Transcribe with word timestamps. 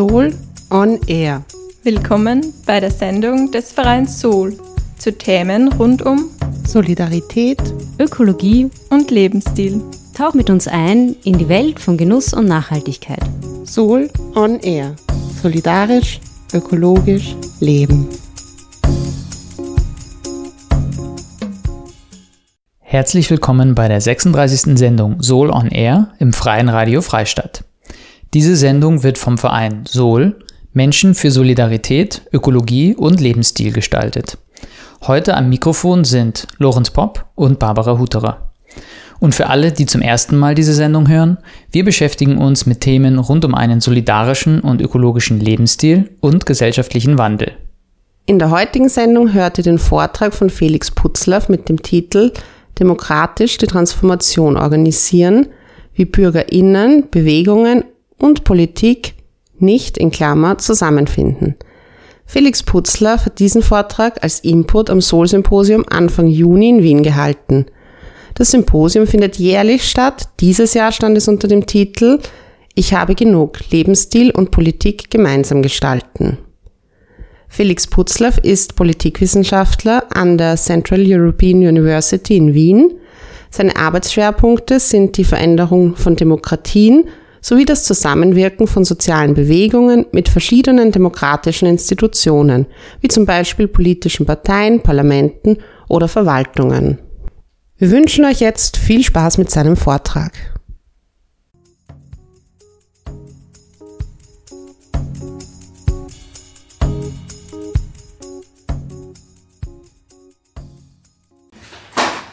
Soul 0.00 0.32
on 0.70 0.98
Air. 1.08 1.44
Willkommen 1.82 2.54
bei 2.64 2.80
der 2.80 2.90
Sendung 2.90 3.50
des 3.50 3.70
Vereins 3.70 4.18
Soul 4.18 4.56
zu 4.96 5.12
Themen 5.12 5.70
rund 5.74 6.00
um 6.00 6.30
Solidarität, 6.66 7.60
Ökologie 7.98 8.70
und 8.88 9.10
Lebensstil. 9.10 9.82
Tauch 10.14 10.32
mit 10.32 10.48
uns 10.48 10.66
ein 10.66 11.16
in 11.24 11.36
die 11.36 11.50
Welt 11.50 11.80
von 11.80 11.98
Genuss 11.98 12.32
und 12.32 12.46
Nachhaltigkeit. 12.46 13.20
Soul 13.66 14.08
on 14.34 14.58
Air. 14.60 14.96
Solidarisch, 15.42 16.18
ökologisch, 16.54 17.36
leben. 17.60 18.08
Herzlich 22.78 23.28
willkommen 23.28 23.74
bei 23.74 23.86
der 23.88 24.00
36. 24.00 24.78
Sendung 24.78 25.22
Soul 25.22 25.50
on 25.50 25.68
Air 25.68 26.14
im 26.18 26.32
Freien 26.32 26.70
Radio 26.70 27.02
Freistadt. 27.02 27.64
Diese 28.32 28.54
Sendung 28.54 29.02
wird 29.02 29.18
vom 29.18 29.38
Verein 29.38 29.84
Soul 29.88 30.36
Menschen 30.72 31.16
für 31.16 31.32
Solidarität, 31.32 32.22
Ökologie 32.32 32.94
und 32.94 33.20
Lebensstil 33.20 33.72
gestaltet. 33.72 34.38
Heute 35.04 35.36
am 35.36 35.48
Mikrofon 35.48 36.04
sind 36.04 36.46
Lorenz 36.58 36.90
Popp 36.90 37.26
und 37.34 37.58
Barbara 37.58 37.98
Huterer. 37.98 38.52
Und 39.18 39.34
für 39.34 39.48
alle, 39.48 39.72
die 39.72 39.84
zum 39.84 40.00
ersten 40.00 40.36
Mal 40.36 40.54
diese 40.54 40.74
Sendung 40.74 41.08
hören, 41.08 41.38
wir 41.72 41.84
beschäftigen 41.84 42.38
uns 42.38 42.66
mit 42.66 42.82
Themen 42.82 43.18
rund 43.18 43.44
um 43.44 43.56
einen 43.56 43.80
solidarischen 43.80 44.60
und 44.60 44.80
ökologischen 44.80 45.40
Lebensstil 45.40 46.10
und 46.20 46.46
gesellschaftlichen 46.46 47.18
Wandel. 47.18 47.56
In 48.26 48.38
der 48.38 48.50
heutigen 48.50 48.88
Sendung 48.88 49.32
hört 49.32 49.58
ihr 49.58 49.64
den 49.64 49.78
Vortrag 49.78 50.34
von 50.34 50.50
Felix 50.50 50.92
Putzlaff 50.92 51.48
mit 51.48 51.68
dem 51.68 51.82
Titel 51.82 52.32
demokratisch 52.78 53.58
die 53.58 53.66
Transformation 53.66 54.56
organisieren, 54.56 55.48
wie 55.94 56.04
Bürgerinnen, 56.04 57.10
Bewegungen 57.10 57.82
und 58.20 58.44
Politik 58.44 59.14
nicht 59.58 59.98
in 59.98 60.10
Klammer 60.10 60.58
zusammenfinden. 60.58 61.56
Felix 62.24 62.62
Putzler 62.62 63.24
hat 63.24 63.40
diesen 63.40 63.60
Vortrag 63.60 64.22
als 64.22 64.40
Input 64.40 64.88
am 64.88 65.00
Sol-Symposium 65.00 65.84
Anfang 65.90 66.28
Juni 66.28 66.68
in 66.68 66.82
Wien 66.82 67.02
gehalten. 67.02 67.66
Das 68.34 68.52
Symposium 68.52 69.06
findet 69.06 69.36
jährlich 69.36 69.82
statt. 69.82 70.28
Dieses 70.38 70.74
Jahr 70.74 70.92
stand 70.92 71.18
es 71.18 71.26
unter 71.26 71.48
dem 71.48 71.66
Titel 71.66 72.20
Ich 72.74 72.94
habe 72.94 73.16
genug, 73.16 73.58
Lebensstil 73.70 74.30
und 74.30 74.52
Politik 74.52 75.10
gemeinsam 75.10 75.60
gestalten. 75.60 76.38
Felix 77.48 77.88
Putzlaff 77.88 78.38
ist 78.38 78.76
Politikwissenschaftler 78.76 80.04
an 80.16 80.38
der 80.38 80.56
Central 80.56 81.02
European 81.04 81.58
University 81.58 82.36
in 82.36 82.54
Wien. 82.54 82.92
Seine 83.50 83.74
Arbeitsschwerpunkte 83.74 84.78
sind 84.78 85.16
die 85.16 85.24
Veränderung 85.24 85.96
von 85.96 86.14
Demokratien 86.14 87.08
sowie 87.40 87.64
das 87.64 87.84
Zusammenwirken 87.84 88.66
von 88.66 88.84
sozialen 88.84 89.34
Bewegungen 89.34 90.06
mit 90.12 90.28
verschiedenen 90.28 90.92
demokratischen 90.92 91.66
Institutionen, 91.66 92.66
wie 93.00 93.08
zum 93.08 93.26
Beispiel 93.26 93.68
politischen 93.68 94.26
Parteien, 94.26 94.82
Parlamenten 94.82 95.58
oder 95.88 96.08
Verwaltungen. 96.08 96.98
Wir 97.78 97.90
wünschen 97.90 98.24
euch 98.24 98.40
jetzt 98.40 98.76
viel 98.76 99.02
Spaß 99.02 99.38
mit 99.38 99.50
seinem 99.50 99.76
Vortrag. 99.76 100.32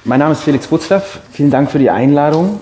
Mein 0.08 0.20
Name 0.20 0.32
ist 0.32 0.44
Felix 0.44 0.68
Butzlaff. 0.68 1.20
Vielen 1.34 1.52
Dank 1.52 1.70
für 1.70 1.80
die 1.80 1.90
Einladung. 1.90 2.62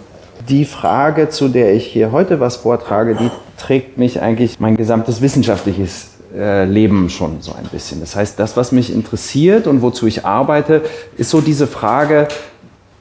Die 0.50 0.66
Frage, 0.66 1.30
zu 1.30 1.48
der 1.48 1.74
ich 1.74 1.86
hier 1.86 2.12
heute 2.12 2.40
was 2.40 2.58
vortrage, 2.58 3.16
die 3.16 3.32
trägt 3.58 3.98
mich 3.98 4.22
eigentlich 4.22 4.60
mein 4.60 4.78
gesamtes 4.78 5.22
wissenschaftliches 5.22 6.10
äh, 6.36 6.66
Leben 6.66 7.10
schon 7.10 7.42
so 7.42 7.54
ein 7.54 7.66
bisschen. 7.72 8.00
Das 8.00 8.16
heißt, 8.16 8.39
das, 8.39 8.55
was 8.55 8.72
mich 8.72 8.94
interessiert 8.94 9.66
und 9.66 9.82
wozu 9.82 10.05
ich 10.05 10.26
arbeite, 10.26 10.84
ist 11.17 11.32
so 11.32 11.42
diese 11.42 11.66
Frage, 11.66 12.28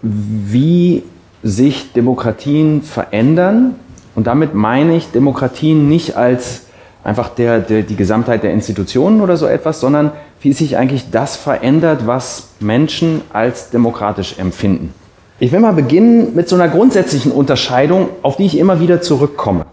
wie 0.00 1.03
sich 1.43 1.93
Demokratien 1.93 2.83
verändern. 2.83 3.75
Und 4.15 4.27
damit 4.27 4.54
meine 4.54 4.97
ich 4.97 5.10
Demokratien 5.10 5.88
nicht 5.88 6.16
als 6.16 6.62
einfach 7.03 7.28
der, 7.28 7.60
der, 7.60 7.83
die 7.83 7.97
Gesamtheit 7.97 8.43
der 8.43 8.53
Institutionen 8.53 9.21
oder 9.21 9.37
so 9.37 9.47
etwas, 9.47 9.81
sondern 9.81 10.12
wie 10.41 10.53
sich 10.53 10.78
eigentlich 10.78 11.10
das 11.10 11.37
verändert, 11.37 12.06
was 12.06 12.49
Menschen 12.60 13.21
als 13.33 13.71
demokratisch 13.71 14.38
empfinden. 14.38 14.94
Ich 15.41 15.50
will 15.50 15.59
mal 15.59 15.72
beginnen 15.72 16.34
mit 16.37 16.49
so 16.49 16.55
einer 16.55 16.69
grundsätzlichen 16.69 17.33
Unterscheidung, 17.33 18.09
auf 18.22 18.37
die 18.37 18.47
ich 18.47 18.56
immer 18.56 18.78
wieder 18.78 19.00
zurückkomme. 19.00 19.67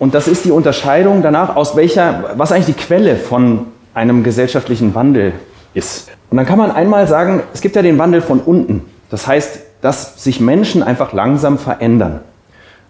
Und 0.00 0.14
das 0.14 0.26
ist 0.26 0.44
die 0.44 0.50
Unterscheidung 0.50 1.22
danach, 1.22 1.54
aus 1.54 1.76
welcher, 1.76 2.34
was 2.36 2.50
eigentlich 2.50 2.76
die 2.76 2.82
Quelle 2.82 3.16
von 3.16 3.66
einem 3.94 4.24
gesellschaftlichen 4.24 4.94
Wandel 4.94 5.32
ist. 5.74 6.08
Und 6.30 6.38
dann 6.38 6.46
kann 6.46 6.58
man 6.58 6.72
einmal 6.72 7.06
sagen, 7.06 7.42
es 7.54 7.60
gibt 7.60 7.76
ja 7.76 7.82
den 7.82 7.98
Wandel 7.98 8.20
von 8.20 8.40
unten. 8.40 8.82
Das 9.08 9.28
heißt, 9.28 9.60
dass 9.80 10.22
sich 10.22 10.40
Menschen 10.40 10.82
einfach 10.82 11.12
langsam 11.12 11.58
verändern. 11.58 12.20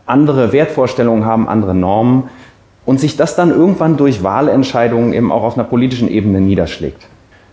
Andere 0.07 0.53
Wertvorstellungen 0.53 1.27
haben, 1.27 1.49
andere 1.49 1.75
Normen 1.75 2.31
und 2.87 2.99
sich 2.99 3.17
das 3.19 3.37
dann 3.37 3.51
irgendwann 3.51 3.99
durch 3.99 4.23
Wahlentscheidungen 4.23 5.13
eben 5.13 5.31
auch 5.31 5.43
auf 5.43 5.59
einer 5.59 5.65
politischen 5.65 6.09
Ebene 6.09 6.41
niederschlägt. 6.41 7.09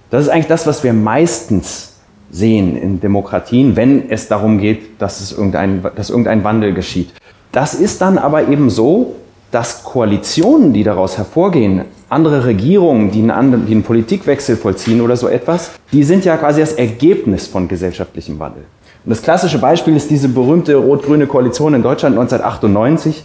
Das 0.09 0.21
ist 0.23 0.29
eigentlich 0.29 0.47
das, 0.47 0.65
was 0.65 0.83
wir 0.83 0.93
meistens 0.93 1.92
sehen 2.33 2.75
in 2.75 2.99
Demokratien, 2.99 3.75
wenn 3.75 4.09
es 4.09 4.27
darum 4.27 4.57
geht, 4.57 4.99
dass, 4.99 5.21
es 5.21 5.31
irgendein, 5.31 5.85
dass 5.95 6.09
irgendein 6.09 6.43
Wandel 6.43 6.73
geschieht. 6.73 7.13
Das 7.51 7.75
ist 7.75 8.01
dann 8.01 8.17
aber 8.17 8.47
eben 8.49 8.69
so, 8.71 9.15
dass 9.51 9.83
Koalitionen, 9.83 10.73
die 10.73 10.83
daraus 10.83 11.17
hervorgehen, 11.17 11.85
andere 12.09 12.45
Regierungen, 12.45 13.11
die 13.11 13.21
einen, 13.31 13.67
die 13.67 13.73
einen 13.73 13.83
Politikwechsel 13.83 14.57
vollziehen 14.57 14.99
oder 14.99 15.15
so 15.15 15.27
etwas, 15.27 15.71
die 15.91 16.03
sind 16.03 16.25
ja 16.25 16.35
quasi 16.37 16.61
das 16.61 16.73
Ergebnis 16.73 17.45
von 17.45 17.67
gesellschaftlichem 17.67 18.39
Wandel. 18.39 18.63
Und 19.05 19.11
das 19.11 19.21
klassische 19.21 19.59
Beispiel 19.59 19.95
ist 19.95 20.09
diese 20.09 20.29
berühmte 20.29 20.75
rot-grüne 20.75 21.27
Koalition 21.27 21.75
in 21.75 21.83
Deutschland 21.83 22.17
1998. 22.17 23.23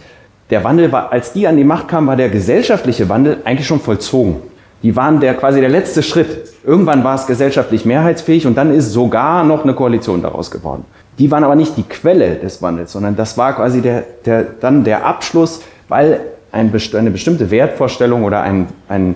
Der 0.51 0.63
Wandel 0.63 0.91
war, 0.91 1.11
als 1.11 1.33
die 1.33 1.47
an 1.47 1.57
die 1.57 1.63
Macht 1.63 1.87
kamen, 1.87 2.05
war 2.05 2.15
der 2.15 2.29
gesellschaftliche 2.29 3.09
Wandel 3.09 3.37
eigentlich 3.43 3.65
schon 3.65 3.79
vollzogen. 3.79 4.35
Die 4.83 4.95
waren 4.95 5.19
der, 5.19 5.33
quasi 5.33 5.59
der 5.59 5.69
letzte 5.69 6.03
Schritt. 6.03 6.53
Irgendwann 6.63 7.03
war 7.03 7.15
es 7.15 7.27
gesellschaftlich 7.27 7.85
mehrheitsfähig 7.85 8.47
und 8.47 8.55
dann 8.55 8.73
ist 8.73 8.91
sogar 8.91 9.43
noch 9.43 9.63
eine 9.63 9.73
Koalition 9.73 10.21
daraus 10.21 10.51
geworden. 10.51 10.85
Die 11.17 11.29
waren 11.31 11.43
aber 11.43 11.55
nicht 11.55 11.75
die 11.75 11.83
Quelle 11.83 12.35
des 12.35 12.61
Wandels, 12.61 12.93
sondern 12.93 13.15
das 13.15 13.37
war 13.37 13.53
quasi 13.53 13.81
der, 13.81 14.05
der, 14.25 14.43
dann 14.43 14.85
der 14.85 15.05
Abschluss, 15.05 15.61
weil 15.89 16.21
ein, 16.51 16.71
eine 16.93 17.11
bestimmte 17.11 17.51
Wertvorstellung 17.51 18.23
oder 18.23 18.41
ein, 18.41 18.67
ein, 18.87 19.15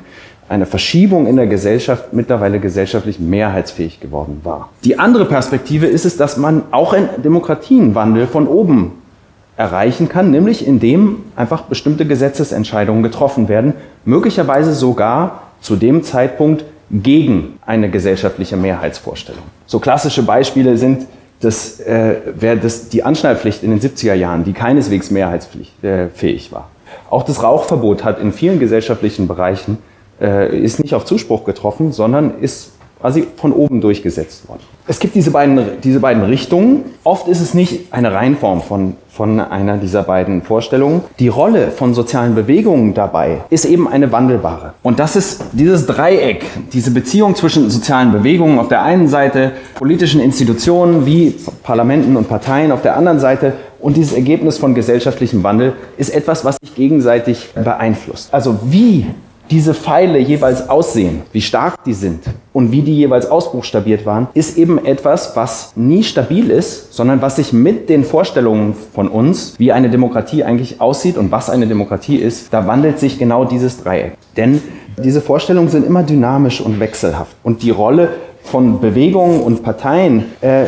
eine 0.49 0.65
Verschiebung 0.65 1.27
in 1.27 1.37
der 1.37 1.47
Gesellschaft 1.47 2.11
mittlerweile 2.11 2.59
gesellschaftlich 2.59 3.19
mehrheitsfähig 3.19 4.01
geworden 4.01 4.41
war. 4.43 4.69
Die 4.83 4.99
andere 4.99 5.25
Perspektive 5.25 5.85
ist 5.85 6.05
es, 6.05 6.17
dass 6.17 6.35
man 6.35 6.63
auch 6.71 6.93
in 6.93 7.07
Demokratien 7.23 7.95
Wandel 7.95 8.27
von 8.27 8.47
oben 8.47 8.91
erreichen 9.55 10.09
kann, 10.09 10.31
nämlich 10.31 10.67
indem 10.67 11.23
einfach 11.35 11.63
bestimmte 11.63 12.05
Gesetzesentscheidungen 12.05 13.03
getroffen 13.03 13.47
werden, 13.47 13.73
möglicherweise 14.03 14.73
sogar 14.73 15.42
zu 15.63 15.77
dem 15.77 16.03
Zeitpunkt 16.03 16.65
gegen 16.91 17.57
eine 17.65 17.89
gesellschaftliche 17.89 18.57
Mehrheitsvorstellung. 18.57 19.43
So 19.65 19.79
klassische 19.79 20.21
Beispiele 20.21 20.77
sind 20.77 21.07
das, 21.39 21.79
äh, 21.79 22.15
das, 22.61 22.89
die 22.89 23.03
Anschnallpflicht 23.03 23.63
in 23.63 23.71
den 23.71 23.79
70er 23.79 24.13
Jahren, 24.13 24.43
die 24.43 24.53
keineswegs 24.53 25.09
mehrheitsfähig 25.09 25.79
äh, 25.81 26.51
war. 26.51 26.69
Auch 27.09 27.23
das 27.23 27.41
Rauchverbot 27.41 28.03
hat 28.03 28.19
in 28.19 28.31
vielen 28.33 28.59
gesellschaftlichen 28.59 29.27
Bereichen 29.27 29.77
äh, 30.21 30.55
ist 30.55 30.79
nicht 30.79 30.93
auf 30.93 31.05
Zuspruch 31.05 31.45
getroffen, 31.45 31.91
sondern 31.91 32.39
ist 32.39 32.73
quasi 33.03 33.27
von 33.35 33.51
oben 33.51 33.81
durchgesetzt 33.81 34.47
worden. 34.47 34.61
Es 34.87 34.97
gibt 34.97 35.13
diese 35.13 35.31
beiden, 35.31 35.59
diese 35.83 35.99
beiden 35.99 36.23
Richtungen. 36.23 36.85
Oft 37.03 37.27
ist 37.27 37.41
es 37.41 37.53
nicht 37.53 37.91
eine 37.91 38.13
Reihenform 38.13 38.61
von, 38.61 38.95
von 39.09 39.41
einer 39.41 39.75
dieser 39.75 40.03
beiden 40.03 40.41
Vorstellungen. 40.41 41.01
Die 41.19 41.27
Rolle 41.27 41.71
von 41.71 41.93
sozialen 41.93 42.33
Bewegungen 42.33 42.93
dabei 42.93 43.41
ist 43.49 43.65
eben 43.65 43.89
eine 43.89 44.13
wandelbare. 44.13 44.73
Und 44.83 44.99
das 44.99 45.17
ist 45.17 45.43
dieses 45.51 45.85
Dreieck, 45.85 46.45
diese 46.71 46.91
Beziehung 46.91 47.35
zwischen 47.35 47.69
sozialen 47.69 48.13
Bewegungen 48.13 48.57
auf 48.57 48.69
der 48.69 48.83
einen 48.83 49.09
Seite, 49.09 49.51
politischen 49.75 50.21
Institutionen 50.21 51.05
wie 51.05 51.35
Parlamenten 51.61 52.15
und 52.15 52.29
Parteien 52.29 52.71
auf 52.71 52.83
der 52.83 52.95
anderen 52.95 53.19
Seite 53.19 53.51
und 53.81 53.97
dieses 53.97 54.13
Ergebnis 54.13 54.57
von 54.57 54.75
gesellschaftlichem 54.75 55.43
Wandel 55.43 55.73
ist 55.97 56.09
etwas, 56.09 56.45
was 56.45 56.55
sich 56.63 56.73
gegenseitig 56.73 57.49
beeinflusst. 57.53 58.33
Also 58.33 58.59
wie 58.63 59.07
diese 59.53 59.75
Pfeile 59.75 60.17
jeweils 60.17 60.67
aussehen, 60.67 61.21
wie 61.31 61.41
stark 61.41 61.83
die 61.83 61.93
sind 61.93 62.23
und 62.53 62.71
wie 62.71 62.81
die 62.81 62.95
jeweils 62.95 63.29
ausbuchstabiert 63.29 64.03
waren, 64.03 64.27
ist 64.33 64.57
eben 64.57 64.83
etwas, 64.83 65.35
was 65.35 65.73
nie 65.75 66.01
stabil 66.01 66.49
ist, 66.49 66.91
sondern 66.91 67.21
was 67.21 67.35
sich 67.35 67.53
mit 67.53 67.87
den 67.87 68.03
Vorstellungen 68.03 68.73
von 68.95 69.07
uns, 69.07 69.53
wie 69.59 69.71
eine 69.71 69.91
Demokratie 69.91 70.43
eigentlich 70.43 70.81
aussieht 70.81 71.19
und 71.19 71.31
was 71.31 71.51
eine 71.51 71.67
Demokratie 71.67 72.15
ist, 72.15 72.51
da 72.51 72.65
wandelt 72.65 72.97
sich 72.97 73.19
genau 73.19 73.45
dieses 73.45 73.83
Dreieck. 73.83 74.13
Denn 74.37 74.59
diese 75.03 75.21
Vorstellungen 75.21 75.69
sind 75.69 75.85
immer 75.85 76.01
dynamisch 76.01 76.59
und 76.59 76.79
wechselhaft. 76.79 77.35
Und 77.43 77.61
die 77.61 77.69
Rolle 77.69 78.09
von 78.41 78.81
Bewegungen 78.81 79.39
und 79.39 79.61
Parteien 79.61 80.25
äh, 80.41 80.65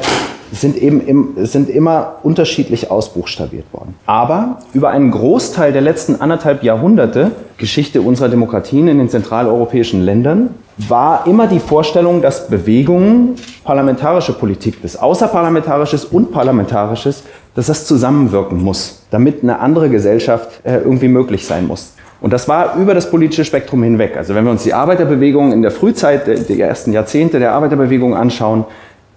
sind 0.51 0.77
eben 0.77 1.01
im, 1.05 1.33
sind 1.45 1.69
immer 1.69 2.17
unterschiedlich 2.23 2.91
ausbuchstabiert 2.91 3.65
worden. 3.73 3.95
Aber 4.05 4.59
über 4.73 4.89
einen 4.89 5.11
Großteil 5.11 5.73
der 5.73 5.81
letzten 5.81 6.21
anderthalb 6.21 6.63
Jahrhunderte 6.63 7.31
Geschichte 7.57 8.01
unserer 8.01 8.29
Demokratien 8.29 8.87
in 8.87 8.97
den 8.97 9.09
zentraleuropäischen 9.09 10.03
Ländern 10.03 10.49
war 10.77 11.25
immer 11.25 11.47
die 11.47 11.59
Vorstellung, 11.59 12.21
dass 12.21 12.47
Bewegungen, 12.47 13.35
parlamentarische 13.63 14.33
Politik, 14.33 14.81
das 14.81 14.97
Außerparlamentarisches 14.97 16.05
und 16.05 16.31
Parlamentarisches, 16.31 17.23
dass 17.55 17.67
das 17.67 17.85
zusammenwirken 17.85 18.61
muss, 18.61 19.03
damit 19.09 19.41
eine 19.41 19.59
andere 19.59 19.89
Gesellschaft 19.89 20.59
äh, 20.63 20.77
irgendwie 20.77 21.07
möglich 21.07 21.45
sein 21.45 21.65
muss. 21.67 21.93
Und 22.21 22.33
das 22.33 22.47
war 22.47 22.75
über 22.75 22.93
das 22.93 23.09
politische 23.09 23.45
Spektrum 23.45 23.83
hinweg. 23.83 24.17
Also 24.17 24.35
wenn 24.35 24.45
wir 24.45 24.51
uns 24.51 24.63
die 24.63 24.73
Arbeiterbewegung 24.73 25.51
in 25.51 25.61
der 25.61 25.71
Frühzeit, 25.71 26.27
der 26.27 26.67
ersten 26.67 26.91
Jahrzehnte 26.91 27.39
der 27.39 27.53
Arbeiterbewegung 27.53 28.15
anschauen, 28.15 28.65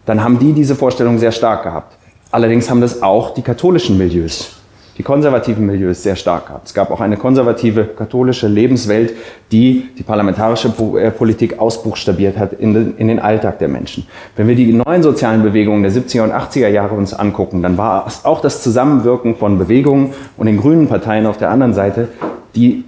dann 0.08 0.24
haben 0.24 0.38
die 0.38 0.54
diese 0.54 0.74
Vorstellung 0.74 1.18
sehr 1.18 1.32
stark 1.32 1.64
gehabt. 1.64 1.94
Allerdings 2.30 2.70
haben 2.70 2.80
das 2.80 3.02
auch 3.02 3.34
die 3.34 3.42
katholischen 3.42 3.98
Milieus, 3.98 4.56
die 4.96 5.02
konservativen 5.02 5.66
Milieus 5.66 6.02
sehr 6.02 6.16
stark 6.16 6.46
gehabt. 6.46 6.66
Es 6.66 6.72
gab 6.72 6.90
auch 6.90 7.02
eine 7.02 7.18
konservative 7.18 7.84
katholische 7.84 8.48
Lebenswelt, 8.48 9.12
die 9.52 9.90
die 9.98 10.02
parlamentarische 10.02 10.72
äh, 10.98 11.10
Politik 11.10 11.58
ausbuchstabiert 11.58 12.38
hat 12.38 12.54
in 12.54 12.96
den, 12.96 13.18
Alltag 13.18 13.58
der 13.58 13.68
Menschen. 13.68 14.06
Wenn 14.34 14.48
wir 14.48 14.54
die 14.54 14.72
neuen 14.72 15.02
sozialen 15.02 15.42
Bewegungen 15.42 15.82
der 15.82 15.92
70er 15.92 16.22
und 16.22 16.32
80er 16.32 16.68
Jahre 16.68 16.94
uns 16.94 17.12
angucken, 17.12 17.62
dann 17.62 17.76
war 17.76 18.06
es 18.06 18.24
auch 18.24 18.40
das 18.40 18.62
Zusammenwirken 18.62 19.36
von 19.36 19.58
Bewegungen 19.58 20.14
und 20.38 20.46
den 20.46 20.56
grünen 20.56 20.88
Parteien 20.88 21.26
auf 21.26 21.36
der 21.36 21.50
anderen 21.50 21.74
Seite, 21.74 22.08
die 22.54 22.82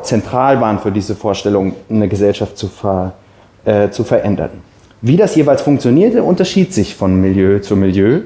zentral 0.00 0.62
waren 0.62 0.78
für 0.78 0.92
diese 0.92 1.14
Vorstellung, 1.14 1.74
eine 1.90 2.08
Gesellschaft 2.08 2.56
zu, 2.56 2.68
ver, 2.68 3.12
äh, 3.66 3.90
zu 3.90 4.02
verändern. 4.02 4.71
Wie 5.04 5.16
das 5.16 5.34
jeweils 5.34 5.62
funktionierte, 5.62 6.22
unterschied 6.22 6.72
sich 6.72 6.94
von 6.94 7.20
Milieu 7.20 7.58
zu 7.58 7.74
Milieu. 7.74 8.20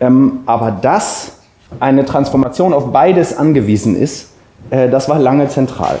Ähm, 0.00 0.40
aber 0.46 0.70
dass 0.70 1.40
eine 1.80 2.06
Transformation 2.06 2.72
auf 2.72 2.92
beides 2.92 3.36
angewiesen 3.36 3.94
ist, 3.94 4.30
äh, 4.70 4.88
das 4.88 5.10
war 5.10 5.18
lange 5.18 5.48
zentral. 5.48 5.98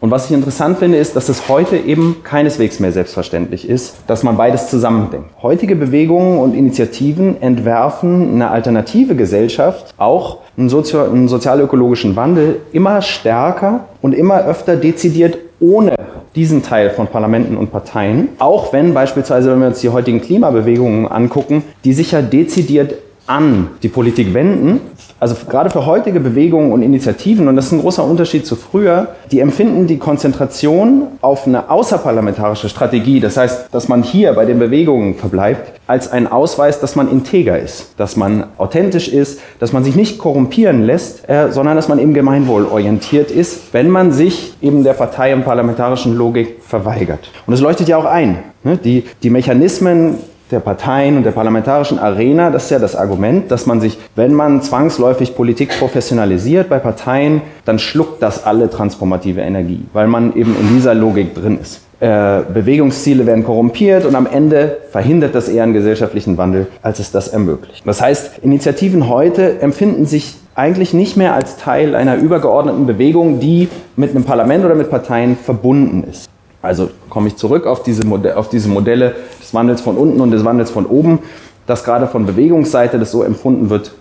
Und 0.00 0.12
was 0.12 0.26
ich 0.26 0.30
interessant 0.30 0.78
finde, 0.78 0.98
ist, 0.98 1.16
dass 1.16 1.28
es 1.28 1.48
heute 1.48 1.76
eben 1.76 2.18
keineswegs 2.22 2.78
mehr 2.78 2.92
selbstverständlich 2.92 3.68
ist, 3.68 3.96
dass 4.06 4.22
man 4.22 4.36
beides 4.36 4.70
zusammendenkt. 4.70 5.30
Heutige 5.42 5.74
Bewegungen 5.74 6.38
und 6.38 6.54
Initiativen 6.54 7.42
entwerfen 7.42 8.34
eine 8.34 8.52
alternative 8.52 9.16
Gesellschaft, 9.16 9.94
auch 9.96 10.38
einen, 10.56 10.68
Sozio 10.68 11.02
einen 11.02 11.26
sozialökologischen 11.26 12.14
Wandel, 12.14 12.60
immer 12.70 13.02
stärker 13.02 13.86
und 14.00 14.12
immer 14.12 14.44
öfter 14.44 14.76
dezidiert 14.76 15.38
ohne 15.58 15.96
diesen 16.38 16.62
Teil 16.62 16.90
von 16.90 17.08
Parlamenten 17.08 17.56
und 17.56 17.72
Parteien, 17.72 18.28
auch 18.38 18.72
wenn 18.72 18.94
beispielsweise, 18.94 19.50
wenn 19.50 19.58
wir 19.58 19.66
uns 19.66 19.80
die 19.80 19.88
heutigen 19.88 20.20
Klimabewegungen 20.20 21.08
angucken, 21.08 21.64
die 21.84 21.92
sich 21.92 22.12
ja 22.12 22.22
dezidiert 22.22 22.94
an 23.26 23.70
die 23.82 23.88
Politik 23.88 24.32
wenden, 24.34 24.80
also 25.20 25.34
gerade 25.48 25.70
für 25.70 25.84
heutige 25.84 26.20
Bewegungen 26.20 26.72
und 26.72 26.82
Initiativen, 26.82 27.48
und 27.48 27.56
das 27.56 27.66
ist 27.66 27.72
ein 27.72 27.80
großer 27.80 28.04
Unterschied 28.04 28.46
zu 28.46 28.54
früher, 28.56 29.08
die 29.32 29.40
empfinden 29.40 29.86
die 29.86 29.98
Konzentration 29.98 31.08
auf 31.20 31.46
eine 31.46 31.70
außerparlamentarische 31.70 32.68
Strategie, 32.68 33.20
das 33.20 33.36
heißt, 33.36 33.68
dass 33.72 33.88
man 33.88 34.02
hier 34.02 34.32
bei 34.34 34.44
den 34.44 34.58
Bewegungen 34.58 35.16
verbleibt, 35.16 35.80
als 35.88 36.12
ein 36.12 36.26
Ausweis, 36.30 36.80
dass 36.80 36.94
man 36.94 37.10
integer 37.10 37.58
ist, 37.58 37.94
dass 37.96 38.16
man 38.16 38.44
authentisch 38.58 39.08
ist, 39.08 39.40
dass 39.58 39.72
man 39.72 39.82
sich 39.82 39.96
nicht 39.96 40.18
korrumpieren 40.18 40.84
lässt, 40.84 41.28
äh, 41.28 41.50
sondern 41.50 41.76
dass 41.76 41.88
man 41.88 41.98
eben 41.98 42.14
gemeinwohlorientiert 42.14 43.30
ist, 43.30 43.72
wenn 43.72 43.88
man 43.88 44.12
sich 44.12 44.54
eben 44.60 44.84
der 44.84 44.92
Partei- 44.92 45.34
und 45.34 45.44
parlamentarischen 45.44 46.16
Logik 46.16 46.62
verweigert. 46.62 47.30
Und 47.46 47.54
es 47.54 47.60
leuchtet 47.60 47.88
ja 47.88 47.96
auch 47.96 48.04
ein. 48.04 48.38
Ne? 48.62 48.76
Die, 48.76 49.04
die 49.22 49.30
Mechanismen 49.30 50.18
der 50.50 50.60
Parteien 50.60 51.16
und 51.16 51.24
der 51.24 51.32
parlamentarischen 51.32 51.98
Arena, 51.98 52.50
das 52.50 52.64
ist 52.64 52.70
ja 52.70 52.78
das 52.78 52.96
Argument, 52.96 53.50
dass 53.50 53.66
man 53.66 53.80
sich, 53.80 53.98
wenn 54.16 54.32
man 54.32 54.62
zwangsläufig 54.62 55.36
Politik 55.36 55.78
professionalisiert 55.78 56.68
bei 56.68 56.78
Parteien, 56.78 57.42
dann 57.64 57.78
schluckt 57.78 58.22
das 58.22 58.44
alle 58.44 58.70
transformative 58.70 59.40
Energie, 59.40 59.84
weil 59.92 60.06
man 60.06 60.34
eben 60.34 60.56
in 60.58 60.74
dieser 60.74 60.94
Logik 60.94 61.34
drin 61.34 61.58
ist. 61.60 61.82
Äh, 62.00 62.42
Bewegungsziele 62.54 63.26
werden 63.26 63.44
korrumpiert 63.44 64.04
und 64.04 64.14
am 64.14 64.26
Ende 64.26 64.78
verhindert 64.92 65.34
das 65.34 65.48
eher 65.48 65.64
einen 65.64 65.72
gesellschaftlichen 65.72 66.38
Wandel, 66.38 66.68
als 66.80 67.00
es 67.00 67.10
das 67.10 67.28
ermöglicht. 67.28 67.82
Das 67.84 68.00
heißt, 68.00 68.38
Initiativen 68.42 69.08
heute 69.08 69.60
empfinden 69.60 70.06
sich 70.06 70.36
eigentlich 70.54 70.94
nicht 70.94 71.16
mehr 71.16 71.34
als 71.34 71.56
Teil 71.56 71.96
einer 71.96 72.16
übergeordneten 72.16 72.86
Bewegung, 72.86 73.40
die 73.40 73.68
mit 73.96 74.10
einem 74.10 74.24
Parlament 74.24 74.64
oder 74.64 74.76
mit 74.76 74.90
Parteien 74.90 75.36
verbunden 75.36 76.04
ist. 76.08 76.28
Also 76.62 76.90
komme 77.08 77.28
ich 77.28 77.36
zurück 77.36 77.66
auf 77.66 77.82
diese, 77.82 78.04
auf 78.36 78.48
diese 78.48 78.68
Modelle 78.68 79.14
des 79.48 79.54
Wandels 79.54 79.80
von 79.80 79.96
unten 79.96 80.20
und 80.20 80.30
des 80.30 80.44
Wandels 80.44 80.70
von 80.70 80.84
oben, 80.86 81.20
dass 81.66 81.84
gerade 81.84 82.06
von 82.06 82.26
Bewegungsseite 82.26 82.98
das 82.98 83.10
so 83.10 83.22
empfunden 83.22 83.70
wird, 83.70 83.92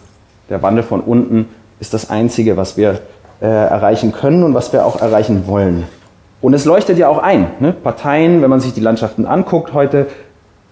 der 0.49 0.61
Wandel 0.61 0.83
von 0.83 1.01
unten 1.01 1.47
ist 1.79 1.94
das 1.94 2.09
Einzige, 2.09 2.57
was 2.57 2.75
wir 2.75 2.99
äh, 3.41 3.45
erreichen 3.45 4.11
können 4.11 4.44
und 4.44 4.53
was 4.53 4.73
wir 4.73 4.85
auch 4.85 5.01
erreichen 5.01 5.47
wollen. 5.47 5.85
Und 6.41 6.53
es 6.53 6.65
leuchtet 6.65 6.97
ja 6.97 7.07
auch 7.07 7.19
ein. 7.19 7.47
Ne? 7.59 7.71
Parteien, 7.71 8.41
wenn 8.41 8.49
man 8.49 8.59
sich 8.59 8.73
die 8.73 8.81
Landschaften 8.81 9.25
anguckt 9.25 9.73
heute, 9.73 10.07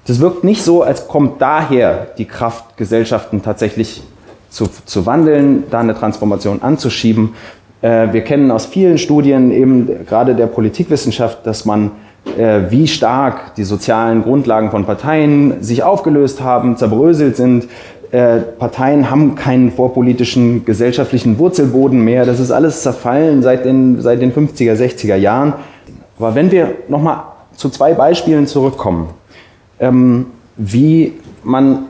das 0.07 0.19
wirkt 0.19 0.43
nicht 0.43 0.61
so, 0.61 0.83
als 0.83 1.07
kommt 1.07 1.41
daher 1.41 2.07
die 2.17 2.25
Kraft, 2.25 2.77
Gesellschaften 2.77 3.41
tatsächlich 3.41 4.03
zu, 4.49 4.67
zu 4.85 5.05
wandeln, 5.05 5.63
da 5.71 5.79
eine 5.79 5.95
Transformation 5.95 6.61
anzuschieben, 6.61 7.33
äh, 7.81 8.11
wir 8.11 8.21
kennen 8.21 8.51
aus 8.51 8.65
vielen 8.65 8.97
Studien 8.97 9.51
eben 9.51 10.05
gerade 10.05 10.35
der 10.35 10.47
Politikwissenschaft, 10.47 11.45
dass 11.45 11.65
man 11.65 11.91
wie 12.69 12.87
stark 12.87 13.55
die 13.55 13.63
sozialen 13.63 14.23
Grundlagen 14.23 14.71
von 14.71 14.85
Parteien 14.85 15.63
sich 15.63 15.83
aufgelöst 15.83 16.41
haben, 16.41 16.75
zerbröselt 16.75 17.37
sind. 17.37 17.67
Äh, 18.11 18.39
Parteien 18.59 19.09
haben 19.09 19.35
keinen 19.35 19.71
vorpolitischen 19.71 20.63
gesellschaftlichen 20.63 21.37
Wurzelboden 21.37 21.99
mehr. 21.99 22.25
Das 22.25 22.39
ist 22.39 22.51
alles 22.51 22.81
zerfallen 22.81 23.41
seit 23.41 23.65
den, 23.65 24.01
seit 24.01 24.21
den 24.21 24.33
50er, 24.33 24.73
60er 24.73 25.15
Jahren. 25.15 25.53
Aber 26.17 26.33
wenn 26.35 26.51
wir 26.51 26.75
nochmal 26.87 27.23
zu 27.55 27.69
zwei 27.69 27.93
Beispielen 27.93 28.47
zurückkommen, 28.47 29.09
ähm, 29.79 30.27
wie 30.55 31.13
man 31.43 31.87